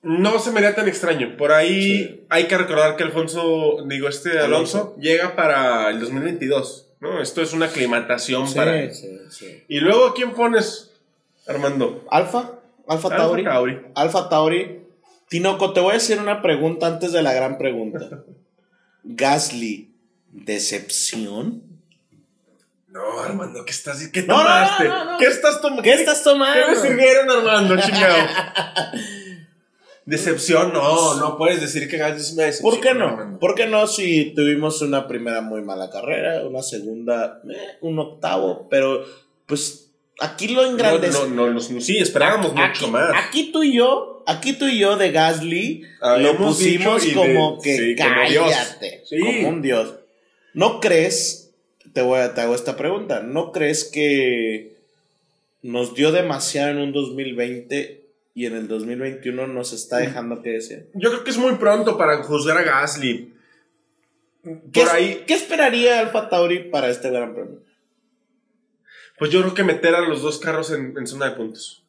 [0.02, 1.36] no se me haría tan extraño.
[1.36, 2.24] Por ahí Sí.
[2.28, 4.96] hay que recordar que Alfonso, digo, este Alonso, Alonso.
[5.00, 7.22] llega para el 2022, ¿no?
[7.22, 8.92] Esto es una aclimatación Sí, para...
[8.92, 9.62] sí, sí.
[9.68, 10.89] Y luego, ¿a quién pones,
[11.46, 12.04] Armando?
[12.10, 13.80] Alfa, Alfa Alfa Tauri.
[13.94, 14.80] Alfa Tauri.
[15.28, 18.24] Tinoco, te voy a hacer una pregunta antes de la gran pregunta.
[19.04, 19.94] Gasly,
[20.32, 21.62] ¿decepción?
[22.88, 24.88] No, Armando, ¿qué estás ¿Qué No, no, tomaste?
[24.88, 25.18] no, no.
[25.18, 25.82] ¿Qué estás tomando?
[25.82, 26.66] ¿Qué estás tomando?
[26.66, 28.16] ¿Qué me sirvieron, Armando, chingado?
[30.06, 32.72] Decepción, no, no puedes decir que Gasly es una decepción.
[32.72, 33.06] ¿Por qué no?
[33.06, 33.38] Armando.
[33.38, 38.66] ¿Por qué no si tuvimos una primera muy mala carrera, una segunda, eh, un octavo,
[38.68, 39.04] pero
[39.46, 39.89] pues
[40.20, 41.18] aquí lo No, engrandece.
[41.18, 43.10] no, no, los- sí, esperábamos mucho más.
[43.26, 45.84] aquí tú y yo, aquí tú y yo de Gasly
[46.18, 49.18] lo pusimos como de- que sí, como cállate, Sí.
[49.18, 49.94] como un dios.
[50.54, 51.52] ¿No crees?
[51.92, 53.20] Te voy a te hago esta pregunta.
[53.22, 54.76] ¿No crees que
[55.62, 58.04] nos dio demasiado en un 2020
[58.34, 60.86] y en el 2021 nos está dejando que decir?
[60.94, 63.32] Yo creo que es muy pronto para juzgar a Gasly.
[64.72, 67.58] ¿Qué, Por ahí, ¿Qué esperaría Alfa Tauri para este Gran Premio?
[69.20, 71.84] Pues yo creo que meter a los dos carros en, en zona de puntos.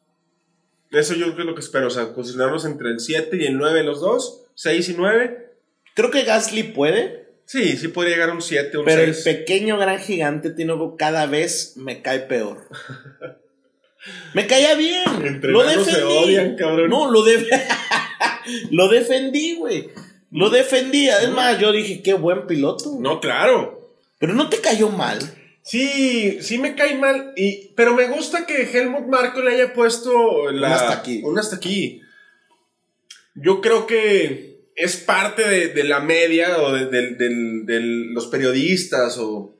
[0.92, 3.46] Eso yo creo que es lo que espero, o sea, posicionarlos entre el 7 y
[3.46, 5.50] el 9 los dos, 6 y 9.
[5.94, 9.24] Creo que Gasly puede, Sí, sí podría llegar a un 7, un pero el 6.
[9.36, 12.68] pequeño gran gigante Tinoco cada vez me cae peor.
[14.34, 15.02] Me caía bien.
[15.24, 16.16] Entre lo enanos se defendí.
[16.18, 16.88] odian, cabrón.
[16.90, 17.46] No, lo, de-
[18.70, 19.90] lo defendí, güey.
[20.30, 21.08] Lo defendí.
[21.10, 22.96] Además, yo dije, qué buen piloto.
[23.00, 23.96] No, claro.
[24.18, 25.18] Pero no te cayó mal.
[25.62, 30.50] Sí, sí me cae mal, y, pero me gusta que Helmut Marko le haya puesto
[30.50, 31.20] la, Un hasta aquí.
[31.24, 32.02] un hasta aquí.
[33.34, 37.66] Yo creo que es parte de, de la media o de,
[38.12, 39.54] los periodistas o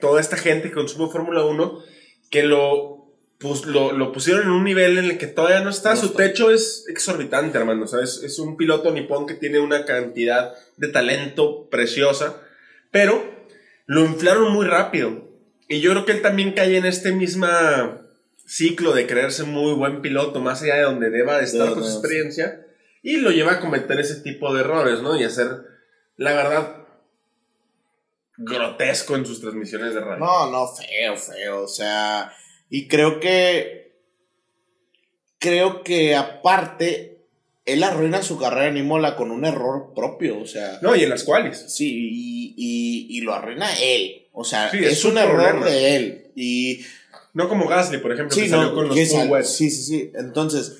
[0.00, 1.82] toda esta gente que consume Fórmula 1
[2.30, 5.94] que lo, pues, lo, lo pusieron en un nivel en el que todavía no está.
[5.94, 6.18] No Su está.
[6.18, 7.86] techo es exorbitante, hermano.
[7.88, 8.22] ¿sabes?
[8.22, 12.40] Es un piloto nipón que tiene una cantidad de talento preciosa,
[12.92, 13.22] pero
[13.86, 15.28] lo inflaron muy rápido.
[15.70, 17.46] Y yo creo que él también cae en este mismo
[18.44, 21.92] ciclo de creerse muy buen piloto, más allá de donde deba de estar con su
[21.92, 22.66] experiencia,
[23.04, 25.16] y lo lleva a cometer ese tipo de errores, ¿no?
[25.16, 25.46] Y a ser,
[26.16, 26.76] la verdad,
[28.36, 30.18] grotesco en sus transmisiones de radio.
[30.18, 31.62] No, no, feo, feo.
[31.62, 32.32] O sea,
[32.68, 33.94] y creo que.
[35.38, 37.09] Creo que aparte,
[37.66, 40.40] él arruina su carrera en Imola con un error propio.
[40.40, 41.64] O sea, No, y en las cuales.
[41.68, 44.26] sí, y, y- y lo arruina él.
[44.32, 45.66] O sea, Sí, es, un error problema.
[45.66, 46.26] de él.
[46.34, 46.80] Y.
[47.32, 49.70] No como Gasly, por ejemplo, Sí, que salió no, con los que full sal- sí,
[49.70, 50.10] sí, sí.
[50.16, 50.78] Entonces,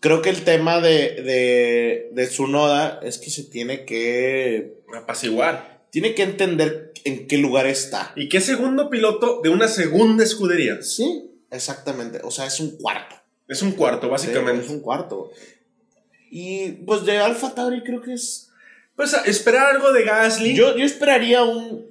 [0.00, 4.74] creo que el tema de, de, de su noda es que se tiene que.
[4.96, 5.78] Apaciguar.
[5.90, 8.12] Tiene que entender en qué lugar está.
[8.16, 10.82] ¿Y qué segundo piloto de una segunda escudería?
[10.82, 12.20] Sí, exactamente.
[12.24, 13.14] O sea, es un cuarto.
[13.46, 14.64] Es un cuarto, Sí, básicamente.
[14.64, 15.30] es un cuarto.
[16.30, 18.50] Y pues de Alfa Tauri creo que es.
[18.96, 20.54] Pues esperar algo de Gasly.
[20.54, 21.86] Yo, yo esperaría un,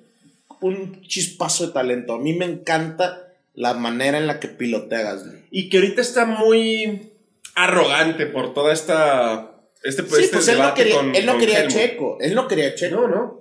[0.62, 2.14] un chispazo de talento.
[2.14, 3.24] A mí me encanta
[3.56, 5.46] la manera en la que pilotea Gasly.
[5.52, 7.12] Y que ahorita está muy
[7.56, 9.52] arrogante por toda esta.
[9.84, 11.74] Este, Sí, este pues él no quería, con- él no quería Helmut.
[11.74, 12.18] Checo.
[12.20, 12.96] Él no quería Checo.
[12.96, 13.40] No, no.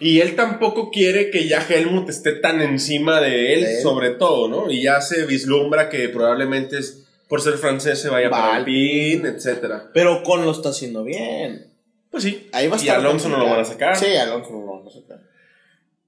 [0.00, 3.82] Y él tampoco quiere que ya Helmut esté tan encima de él, De él.
[3.82, 4.70] sobre todo, ¿no?
[4.70, 8.64] Y ya se vislumbra que probablemente es, por ser francés se vaya Va para el
[8.64, 9.90] pin, etcétera.
[9.92, 11.72] Pero con lo está haciendo bien.
[12.10, 12.48] Pues sí.
[12.52, 13.00] Ahí va a y estar.
[13.00, 13.96] Alonso no lo van a sacar.
[13.96, 15.22] Sí, Alonso no lo van a sacar.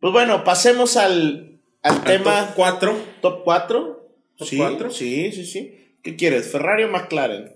[0.00, 2.96] Pues bueno, pasemos al, al Al tema top 4.
[3.20, 4.10] top 4.
[4.36, 4.90] ¿Top sí, cuatro?
[4.90, 5.94] Sí, sí, sí.
[6.02, 6.50] ¿Qué quieres?
[6.50, 7.54] ¿Ferrari o McLaren?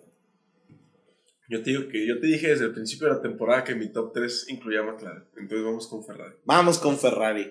[1.48, 3.88] Yo te digo que yo te dije desde el principio de la temporada que mi
[3.90, 5.24] top 3 incluía a McLaren.
[5.38, 6.34] Entonces vamos con Ferrari.
[6.44, 7.50] Vamos con Ferrari.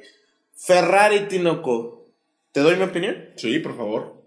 [0.53, 2.07] Ferrari Tinoco.
[2.51, 3.30] ¿Te doy mi opinión?
[3.36, 4.22] Sí, por favor.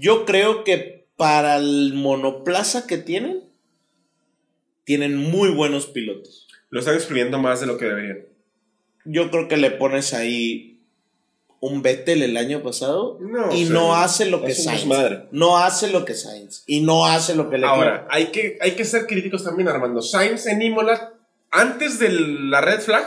[0.00, 3.44] Yo creo que para el monoplaza que tienen,
[4.84, 6.48] tienen muy buenos pilotos.
[6.70, 8.20] Lo están exprimiendo más de lo que deberían.
[9.04, 10.80] Yo creo que le pones ahí
[11.60, 14.80] un Vettel el año pasado No, y o sea, no hace lo que Sainz.
[14.80, 15.28] desmadre.
[15.30, 16.64] No hace lo que Sainz.
[16.66, 20.02] Y no hace lo que le Ahora, hay que, hay que ser críticos también, Armando.
[20.02, 21.14] Sainz en Imola,
[21.50, 23.04] antes de la red flag,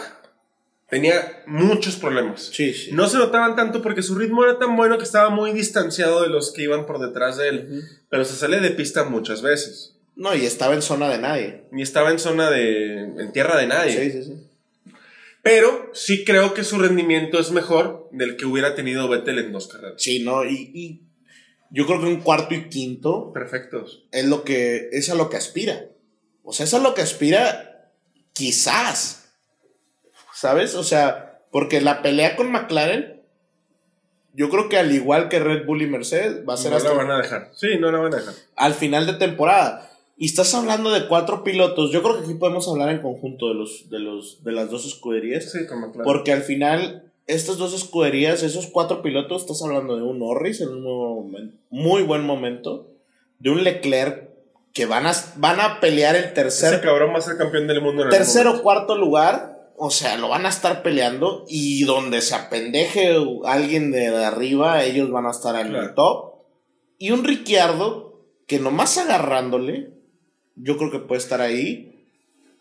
[0.90, 2.50] tenía muchos problemas.
[2.54, 2.92] Sí, sí.
[2.92, 6.30] No se notaban tanto porque su ritmo era tan bueno que estaba muy distanciado de
[6.30, 7.68] los que iban por detrás de él.
[7.70, 7.82] Ujú.
[8.10, 9.98] Pero se sale de pista muchas veces.
[10.16, 11.64] No, y estaba en zona de nadie.
[11.72, 13.00] Ni estaba en zona de.
[13.00, 14.12] en tierra de nadie.
[14.12, 14.48] Sí, sí, sí.
[15.42, 19.68] Pero sí creo que su rendimiento es mejor del que hubiera tenido Vettel en dos
[19.68, 20.02] carreras.
[20.02, 21.02] Sí, no, y, y
[21.70, 24.06] yo creo que un cuarto y quinto Perfectos.
[24.12, 25.86] es lo que es a lo que aspira.
[26.44, 27.92] O sea, es a lo que aspira
[28.34, 29.25] quizás.
[30.36, 30.76] ¿Sabes?
[30.76, 33.22] O sea, porque la pelea con McLaren
[34.34, 36.90] yo creo que al igual que Red Bull y Mercedes va a ser No hasta
[36.90, 37.52] la van a dejar.
[37.56, 38.34] Sí, no la van a dejar.
[38.58, 39.90] al final de temporada.
[40.18, 41.92] Y estás hablando de cuatro pilotos.
[41.92, 44.86] Yo creo que aquí podemos hablar en conjunto de los de los de las dos
[44.86, 46.04] escuderías, Sí, con McLaren.
[46.04, 50.70] porque al final estas dos escuderías, esos cuatro pilotos, estás hablando de un Norris en
[50.70, 52.88] un muy buen momento,
[53.40, 54.30] de un Leclerc
[54.74, 57.82] que van a van a pelear el Ese tercer cabrón va a ser campeón del
[57.82, 62.22] mundo en tercer o cuarto lugar, o sea, lo van a estar peleando y donde
[62.22, 63.16] se apendeje
[63.46, 66.36] alguien de arriba, ellos van a estar en el top.
[66.98, 69.92] Y un Ricciardo que nomás agarrándole,
[70.56, 72.08] yo creo que puede estar ahí.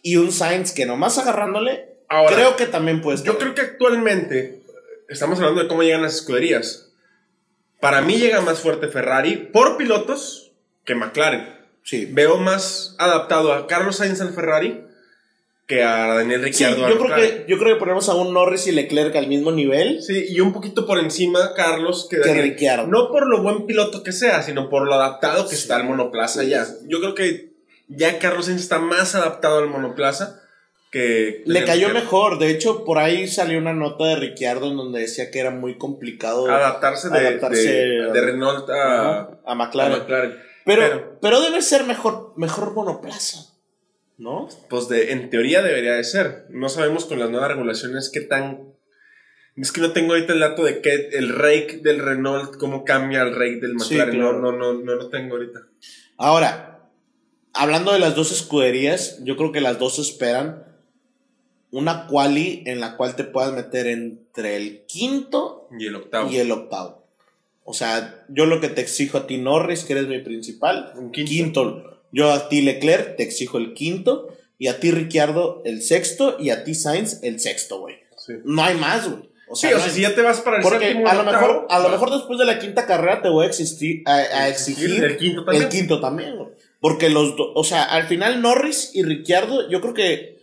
[0.03, 3.33] Y un Sainz que nomás agarrándole, Ahora, creo que también puede estar.
[3.33, 4.62] Yo creo que actualmente
[5.09, 6.93] estamos hablando de cómo llegan las escuderías.
[7.81, 10.53] Para mí llega más fuerte Ferrari por pilotos
[10.85, 11.49] que McLaren.
[11.83, 12.07] Sí.
[12.11, 14.85] Veo más adaptado a Carlos Sainz al Ferrari
[15.67, 18.35] que a Daniel Sí, Ricciardo al yo creo, que, yo creo que ponemos a un
[18.35, 20.03] Norris y Leclerc al mismo nivel.
[20.03, 22.43] Sí, y un poquito por encima Carlos que Que.
[22.43, 22.87] Ricciardo.
[22.87, 25.62] No por lo buen piloto que sea, sino por lo adaptado que Sí.
[25.62, 26.65] está el monoplaza Sí, ya.
[26.67, 26.75] sí.
[26.87, 27.55] Yo creo que
[27.89, 30.41] ya Carlos Sainz está más adaptado al monoplaza
[30.91, 31.43] que...
[31.47, 32.39] Le cayó que mejor.
[32.39, 35.77] De hecho, por ahí salió una nota de Ricciardo en donde decía que era muy
[35.79, 39.99] complicado Adaptarse de, Adaptarse de, a- de Renault a, a a McLaren.
[39.99, 40.37] McLaren.
[40.67, 43.39] Pero, Pero- pero, debe ser mejor, mejor monoplaza.
[44.17, 44.49] ¿No?
[44.71, 46.47] Pues de, en teoría debería de ser.
[46.51, 48.73] No sabemos con las nuevas regulaciones qué tan...
[49.57, 53.23] Es que no tengo ahorita el dato de que el rake del Renault, cómo cambia
[53.23, 54.15] el rake del Sí, McLaren.
[54.21, 54.41] claro.
[54.41, 55.61] No, no, no, no lo tengo ahorita.
[56.17, 56.89] Ahora,
[57.53, 60.65] hablando de las dos escuderías, yo creo que las dos esperan
[61.71, 66.31] una quali en la cual te puedas meter entre el quinto Y el octavo.
[66.31, 67.05] y el octavo.
[67.65, 71.11] O sea, yo lo que te exijo a ti, Norris, que eres mi principal, Un
[71.12, 71.31] quinto.
[71.31, 71.93] quinto.
[72.15, 74.29] Yo a ti, Leclerc, te exijo el quinto.
[74.59, 76.37] Y a ti, Ricciardo, el sexto.
[76.39, 77.97] Y a ti, Sainz, el sexto, güey.
[78.17, 78.35] Sí.
[78.45, 79.29] No hay más, güey.
[79.49, 81.09] O Sí, sea, o no sea, hay- si ya te vas para el porque séptimo
[81.09, 83.49] a lo octavo, mejor, a lo mejor después de la quinta carrera te voy a
[83.49, 85.62] existir, a, a exigir el quinto también.
[85.65, 86.49] el quinto también, güey.
[86.81, 90.39] Porque los dos, o sea, al final Norris y Ricciardo, yo creo que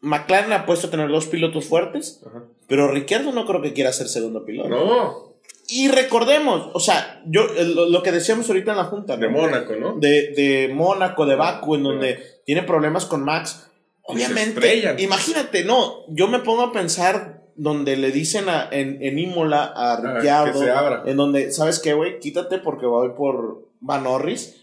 [0.00, 2.42] McLaren ha puesto a tener dos pilotos fuertes, Ajá.
[2.66, 4.68] pero Ricciardo no creo que quiera ser segundo piloto.
[4.68, 5.31] No,
[5.74, 9.28] Y recordemos, o sea, yo eh, lo, lo que decíamos ahorita en la junta, de
[9.30, 9.38] ¿no?
[9.38, 9.96] Mónaco, ¿no?
[9.98, 13.66] de, de Mónaco, de Baku, en donde tiene problemas con Max.
[14.02, 19.72] Obviamente, imagínate, no, yo me pongo a pensar donde le dicen a- en, en Imola
[19.74, 21.02] a Ah, Ricciardo, abra.
[21.06, 22.18] en donde, ¿sabes qué, güey?
[22.18, 24.56] Quítate porque voy por Van Norris.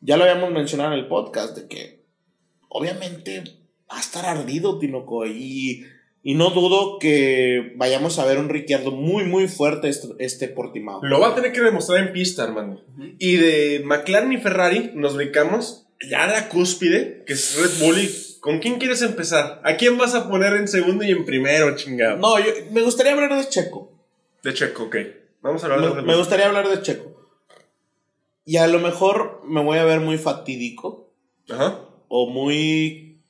[0.00, 2.02] Ya lo habíamos mencionado en el podcast, de que
[2.68, 3.44] obviamente
[3.90, 5.84] va a estar ardido Tinoco y,
[6.22, 11.00] y no dudo que vayamos a ver un Ricciardo muy, muy fuerte este, este Portimao.
[11.02, 12.80] Lo va a tener que demostrar en pista, hermano.
[13.18, 17.98] Y de McLaren y Ferrari nos brincamos ya a la cúspide, que es Red Bull.
[17.98, 18.10] y
[18.40, 19.60] ¿Con quién quieres empezar?
[19.64, 22.16] ¿A quién vas a poner en segundo y en primero, chingado?
[22.16, 23.92] No, yo, me gustaría hablar de Checo.
[24.42, 24.96] De Checo, ok.
[25.42, 26.18] Vamos a hablar de Me, Red me Bull.
[26.18, 27.16] gustaría hablar de Checo.
[28.46, 31.12] Y a lo mejor me voy a ver muy fatídico
[31.50, 31.80] Ajá.
[32.08, 33.20] o muy...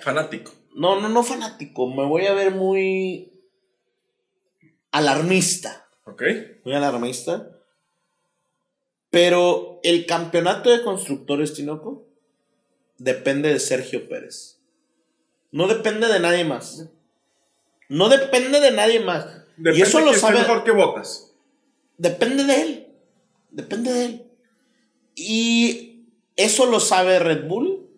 [0.00, 0.52] Fanático.
[0.74, 1.88] No, no, no fanático.
[1.88, 3.32] Me voy a ver muy
[4.90, 5.88] alarmista.
[6.04, 6.22] Ok.
[6.64, 7.50] Muy alarmista.
[9.10, 12.04] Pero el campeonato de constructores, Tinoco,
[12.98, 14.58] depende de Sergio Pérez.
[15.52, 16.88] No depende de nadie más.
[17.88, 19.26] No depende de nadie más.
[19.56, 20.40] Depende y eso que lo sabe.
[20.40, 21.32] mejor que Botas.
[21.96, 22.88] Depende de él.
[23.52, 24.30] Depende de él.
[25.14, 27.88] Y eso lo sabe Red Bull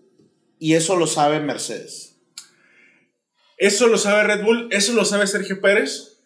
[0.58, 2.05] y eso lo sabe Mercedes.
[3.56, 6.18] Eso lo sabe Red Bull, eso lo sabe Sergio Pérez.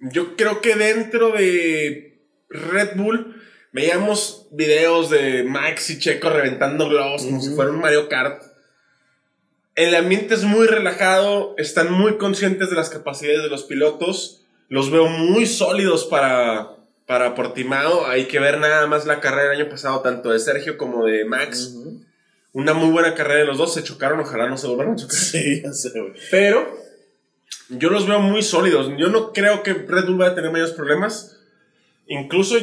[0.00, 2.18] Yo creo que dentro de
[2.48, 8.08] Red Bull veíamos videos de Max y Checo reventando globos como si fuera un Mario
[8.08, 8.42] Kart.
[9.74, 14.42] El ambiente es muy relajado, están muy conscientes de las capacidades de los pilotos.
[14.68, 16.70] Los veo muy sólidos para,
[17.06, 18.06] para Portimao.
[18.06, 21.24] Hay que ver nada más la carrera del año pasado, tanto de Sergio como de
[21.24, 21.76] Max.
[22.58, 23.72] Una muy buena carrera de los dos.
[23.72, 25.16] Se chocaron, ojalá no se vuelvan a chocar.
[25.16, 26.12] Sí, ya sé, güey.
[26.28, 26.76] Pero
[27.68, 28.90] yo los veo muy sólidos.
[28.98, 31.38] Yo no creo que Red Bull vaya a tener mayores problemas.
[32.08, 32.56] Incluso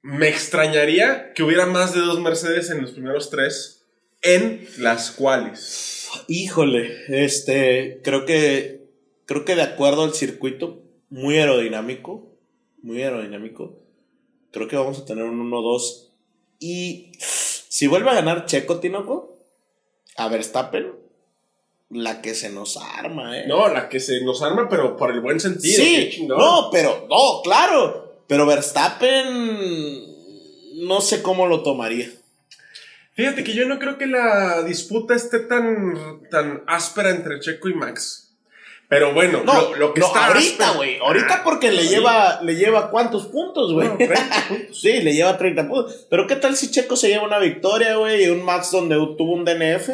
[0.00, 3.84] me extrañaría que hubiera más de dos Mercedes en los primeros tres
[4.22, 6.08] en las cuales.
[6.26, 8.86] Híjole, este, creo que,
[9.26, 12.34] creo que de acuerdo al circuito, muy aerodinámico,
[12.80, 13.78] muy aerodinámico,
[14.52, 16.08] creo que vamos a tener un 1-2.
[16.60, 17.12] Y
[17.72, 19.38] si vuelve a ganar Checo, Tinoco,
[20.18, 20.92] a Verstappen,
[21.88, 23.46] la que se nos arma, ¿eh?
[23.46, 25.82] No, la que se nos arma, pero por el buen sentido.
[25.82, 28.24] Sí, no, pero, no, claro.
[28.26, 29.24] Pero Verstappen,
[30.86, 32.10] no sé cómo lo tomaría.
[33.14, 37.74] Fíjate que yo no creo que la disputa esté tan, tan áspera entre Checo y
[37.74, 38.21] Max.
[38.92, 40.98] Pero bueno, No, lo, lo que no, está ahorita, güey.
[40.98, 43.88] Ahorita Ah, porque le lleva, le lleva cuántos puntos, güey.
[43.88, 44.16] No, 30
[44.48, 44.78] puntos.
[44.78, 46.06] sí, le lleva 30 puntos.
[46.10, 48.24] Pero ¿qué tal si Checo se lleva una victoria, güey?
[48.24, 49.88] Y un Max donde tuvo un DNF.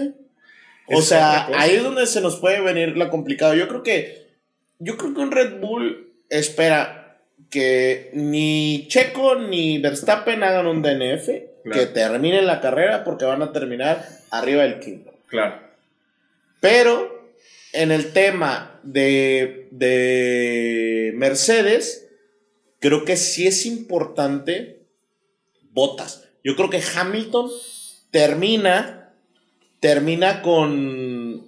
[0.88, 3.54] O Es sea, ahí es donde se nos puede venir lo complicado.
[3.54, 4.26] Yo creo que,
[4.80, 7.18] yo creo que un Red Bull espera
[7.50, 11.28] que ni Checo ni Verstappen hagan un DNF,
[11.62, 11.80] Claro.
[11.80, 15.12] que terminen la carrera porque van a terminar arriba del quinto.
[15.28, 15.60] Claro.
[16.60, 17.17] Pero
[17.78, 22.08] en el tema de, de Mercedes,
[22.80, 24.88] creo que sí es importante
[25.70, 26.24] botas.
[26.42, 27.48] Yo creo que Hamilton
[28.10, 29.14] termina,
[29.78, 31.46] termina con...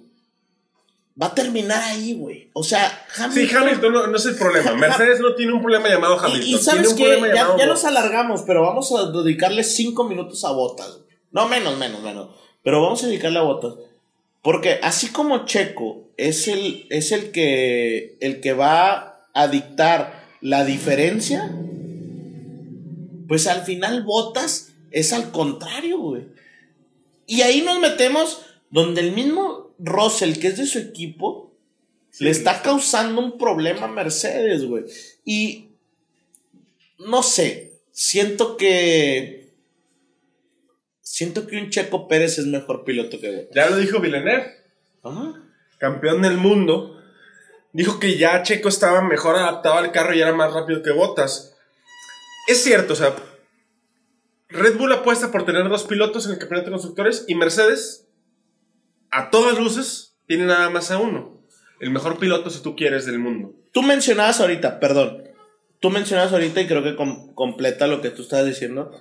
[1.21, 2.49] Va a terminar ahí, güey.
[2.53, 3.49] O sea, Hamilton...
[3.49, 4.73] Sí, Hamilton no, no es el problema.
[4.75, 6.47] Mercedes no tiene un problema llamado Hamilton.
[6.47, 10.51] Y, y sabes que ya, ya nos alargamos, pero vamos a dedicarle cinco minutos a
[10.51, 10.99] botas.
[11.31, 12.29] No, menos, menos, menos.
[12.63, 13.73] Pero vamos a dedicarle a botas.
[14.41, 20.65] Porque así como Checo es el, es el que el que va a dictar la
[20.65, 21.53] diferencia,
[23.27, 26.23] pues al final Botas es al contrario, güey.
[27.27, 31.51] Y ahí nos metemos donde el mismo Russell, que es de su equipo,
[32.19, 34.83] le está causando un problema a Mercedes, güey.
[35.23, 35.69] Y
[36.97, 39.40] no sé, siento que
[41.13, 43.55] siento que un Checo Pérez es mejor piloto que Bottas.
[43.55, 44.63] Ya lo dijo Villeneuve,
[45.03, 45.33] Ajá.
[45.77, 46.97] campeón del mundo.
[47.73, 51.55] Dijo que ya Checo estaba mejor adaptado al carro y era más rápido que Bottas.
[52.47, 53.13] Es cierto, o sea,
[54.49, 58.07] Red Bull apuesta por tener dos pilotos en el campeonato de constructores y Mercedes,
[59.09, 61.41] a todas luces, tiene nada más a uno.
[61.79, 63.53] El mejor piloto, si tú quieres, del mundo.
[63.71, 65.23] Tú mencionabas ahorita, perdón.
[65.79, 68.91] Tú mencionabas ahorita y creo que com- completa lo que tú estabas diciendo.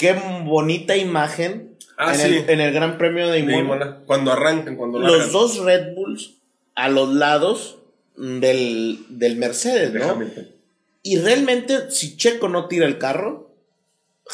[0.00, 2.26] Qué bonita imagen Ah, en, sí.
[2.38, 3.58] el, en el Gran Premio de De Imola.
[3.60, 5.32] Imola, Cuando arrancan, cuando Los largan.
[5.32, 6.38] dos Red Bulls
[6.74, 7.76] a los lados
[8.16, 10.08] del, del Mercedes, de ¿no?
[10.12, 10.48] Hamilton.
[11.02, 13.50] Y realmente, si Checo no tira el carro,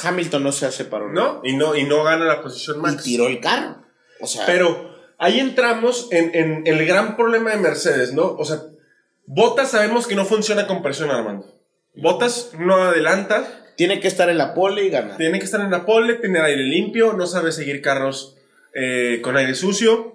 [0.01, 1.41] Hamilton no se hace para ¿No?
[1.43, 3.03] Y no, y no gana la posición Y Max.
[3.03, 3.83] tiró el carro.
[4.21, 8.27] O sea, Pero ahí entramos en, en el gran problema de Mercedes, ¿no?
[8.39, 8.63] O sea,
[9.27, 11.53] Bottas sabemos que no funciona con presión, Armando.
[11.97, 13.45] Bottas no adelanta,
[13.77, 15.17] tiene que estar en la pole y ganar.
[15.17, 18.37] tiene que estar en la pole, tener aire limpio, no sabe seguir carros
[18.75, 20.15] eh, con aire sucio.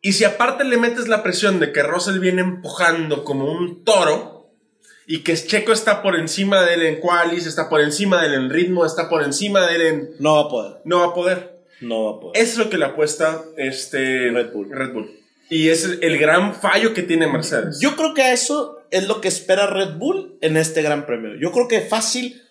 [0.00, 4.50] Y si aparte le metes la presión de que Russell viene empujando como un toro
[5.06, 8.34] y que Checo está por encima de él en qualis, está por encima de él
[8.34, 10.10] en ritmo, está por encima de él en...
[10.18, 10.72] No va a poder.
[10.84, 11.58] No va a poder.
[11.80, 12.42] No va a poder.
[12.42, 14.70] Eso es lo que le apuesta este Red Bull.
[14.70, 15.17] Red Bull.
[15.50, 17.80] Y es el, gran fallo que tiene Mercedes.
[17.80, 21.36] Yo creo que a eso es lo que espera Red Bull en este Gran Premio.
[21.40, 22.42] Yo creo que fácil.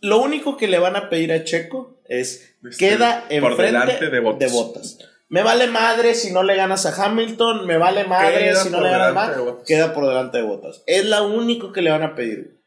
[0.00, 4.08] Lo único que le van a pedir a Checo es Este, queda por enfrente delante
[4.08, 4.52] de Bottas.
[4.52, 4.98] Bottas.
[5.28, 8.80] Me vale madre si no le ganas a Hamilton, me vale madre Queda si no
[8.80, 10.82] le ganas más, de queda por delante de Bottas.
[10.86, 12.60] Es lo único que le van a pedir.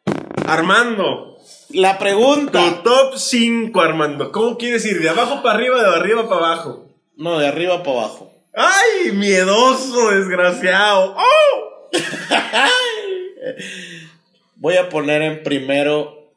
[0.47, 1.37] Armando,
[1.71, 2.81] La tu pregunta.
[2.83, 4.31] top 5, Armando.
[4.31, 5.01] ¿Cómo quieres ir?
[5.01, 6.89] ¿De abajo para arriba o de arriba para abajo?
[7.17, 8.32] No, de arriba para abajo.
[8.55, 11.15] ¡Ay, miedoso, desgraciado!
[11.17, 11.89] ¡Oh!
[14.55, 16.31] Voy a poner en primero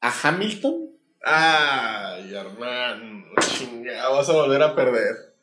[0.00, 0.90] a Hamilton.
[1.24, 3.28] ¡Ay, Armando!
[3.40, 5.34] Chingado, vas a volver a perder.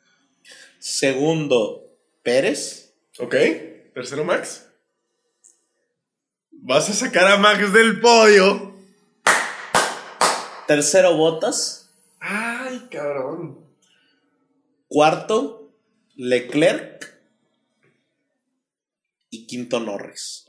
[0.78, 1.92] Segundo,
[2.22, 2.94] Pérez.
[3.18, 3.34] ¿Ok?
[3.92, 4.66] Tercero, Max.
[6.52, 8.74] Vas a sacar a Max del podio.
[10.66, 11.94] Tercero, Bottas.
[12.18, 13.65] ¡Ay, cabrón!
[14.88, 15.72] Cuarto,
[16.16, 17.14] Leclerc.
[19.30, 20.44] Y quinto, Norris.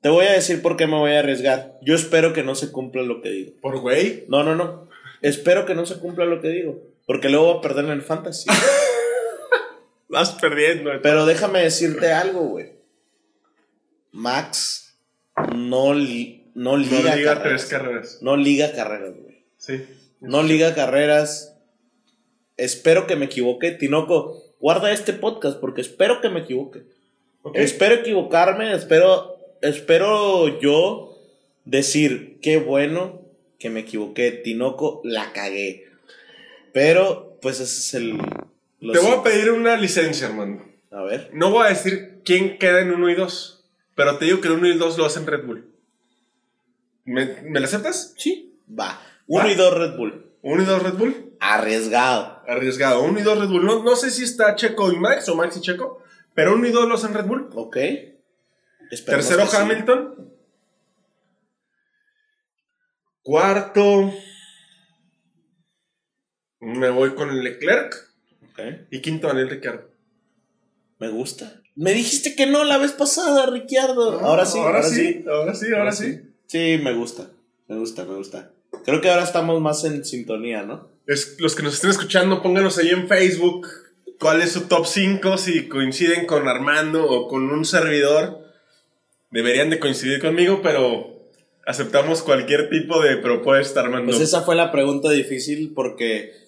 [0.00, 1.78] Te voy a decir por qué me voy a arriesgar.
[1.82, 3.52] Yo espero que no se cumpla lo que digo.
[3.60, 4.24] ¿Por güey?
[4.28, 4.88] No, no, no.
[5.22, 6.82] Espero que no se cumpla lo que digo.
[7.06, 8.48] Porque luego voy a perder en el fantasy.
[10.08, 10.90] Vas perdiendo.
[11.02, 12.72] Pero déjame decirte algo, güey.
[14.10, 14.96] Max
[15.54, 17.42] no, li- no No liga, liga carreras.
[17.62, 18.18] tres carreras.
[18.22, 19.44] No liga carreras, güey.
[19.56, 19.84] Sí.
[20.20, 21.51] No liga carreras.
[22.62, 23.72] Espero que me equivoque.
[23.72, 26.84] Tinoco, guarda este podcast porque espero que me equivoque.
[27.54, 31.18] Espero equivocarme, espero, espero yo
[31.64, 33.20] decir, qué bueno
[33.58, 35.88] que me equivoqué, Tinoco, la cagué.
[36.72, 38.18] Pero, pues ese es el...
[38.80, 40.64] Te voy a pedir una licencia, Armando.
[40.92, 41.30] A ver.
[41.32, 43.64] No voy a decir quién queda en 1 y 2,
[43.96, 45.66] pero te digo que el 1 y 2 lo hacen Red Bull.
[47.04, 48.14] ¿Me, ¿me lo aceptas?
[48.16, 48.54] Sí.
[48.78, 49.00] Va.
[49.26, 49.50] Uno Va.
[49.50, 50.31] y dos Red Bull.
[50.42, 51.36] 1 y 2 Red Bull.
[51.40, 52.42] Arriesgado.
[52.46, 53.02] Arriesgado.
[53.04, 53.64] 1 y 2 Red Bull.
[53.64, 56.02] No, no sé si está Checo y Max o Max y Checo,
[56.34, 57.50] pero 1 y 2 lo hacen Red Bull.
[57.54, 57.76] Ok.
[58.90, 59.56] Esperemos Tercero sí.
[59.56, 60.32] Hamilton.
[63.22, 64.12] Cuarto.
[66.60, 67.94] Me voy con Leclerc.
[68.50, 68.60] Ok.
[68.90, 69.90] Y quinto Daniel Ricciardo.
[70.98, 71.60] Me gusta.
[71.74, 74.20] Me dijiste que no la vez pasada, Ricciardo.
[74.20, 74.58] ahora sí.
[74.58, 75.24] Ahora, sí.
[75.28, 76.20] Ahora sí, ahora sí.
[76.46, 77.30] Sí, me gusta.
[77.66, 78.52] Me gusta, me gusta.
[78.84, 80.88] Creo que ahora estamos más en sintonía, ¿no?
[81.06, 83.68] Es- los que nos estén escuchando, pónganos ahí en Facebook
[84.18, 88.40] cuál es su top 5, si coinciden con Armando o con un servidor.
[89.30, 91.28] Deberían de coincidir conmigo, pero
[91.66, 94.10] aceptamos cualquier tipo de propuesta, Armando.
[94.10, 96.41] Pues esa fue la pregunta difícil porque.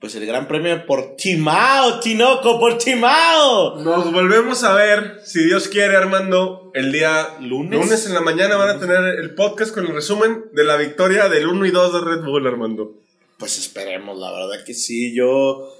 [0.00, 3.76] Pues el gran premio de Portimao, Tinoco, Portimao.
[3.82, 7.78] Nos volvemos a ver, si Dios quiere, Armando, el día Lunes.
[7.78, 11.28] lunes en la mañana van a tener el podcast con el resumen de la victoria
[11.28, 12.94] del 1 y 2 de Red Bull, Armando.
[13.36, 15.14] Pues esperemos, la verdad que sí.
[15.14, 15.70] Yo.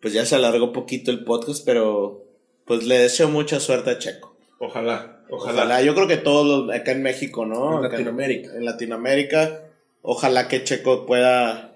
[0.00, 2.22] Pues ya se alargó poquito el podcast, pero.
[2.66, 4.36] Pues le deseo mucha suerte a Checo.
[4.58, 5.52] Ojalá, ojalá.
[5.64, 7.78] Ojalá, yo creo que todos los- acá en México, ¿no?
[7.78, 8.50] En Acá Latinoamérica.
[8.54, 9.62] En Latinoamérica.
[10.02, 11.73] Ojalá que Checo pueda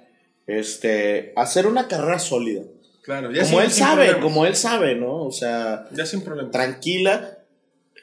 [0.49, 2.63] este, hacer una carrera sólida.
[3.03, 4.23] Claro, ya como sin- él sin sabe, problemas.
[4.25, 5.23] como él sabe, ¿no?
[5.25, 6.51] O sea, Ya sin problema.
[6.51, 7.39] tranquila.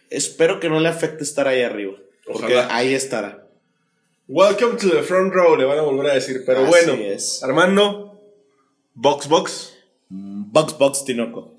[0.09, 1.93] Espero que no le afecte estar ahí arriba.
[2.25, 2.75] Porque Ojalá.
[2.75, 3.45] ahí estará.
[4.27, 6.41] Welcome to the front row, le van a volver a decir.
[6.45, 7.43] Pero Así bueno, es.
[7.43, 8.19] Armando,
[8.95, 9.73] Box Box.
[10.09, 11.53] Box Box Tinoco.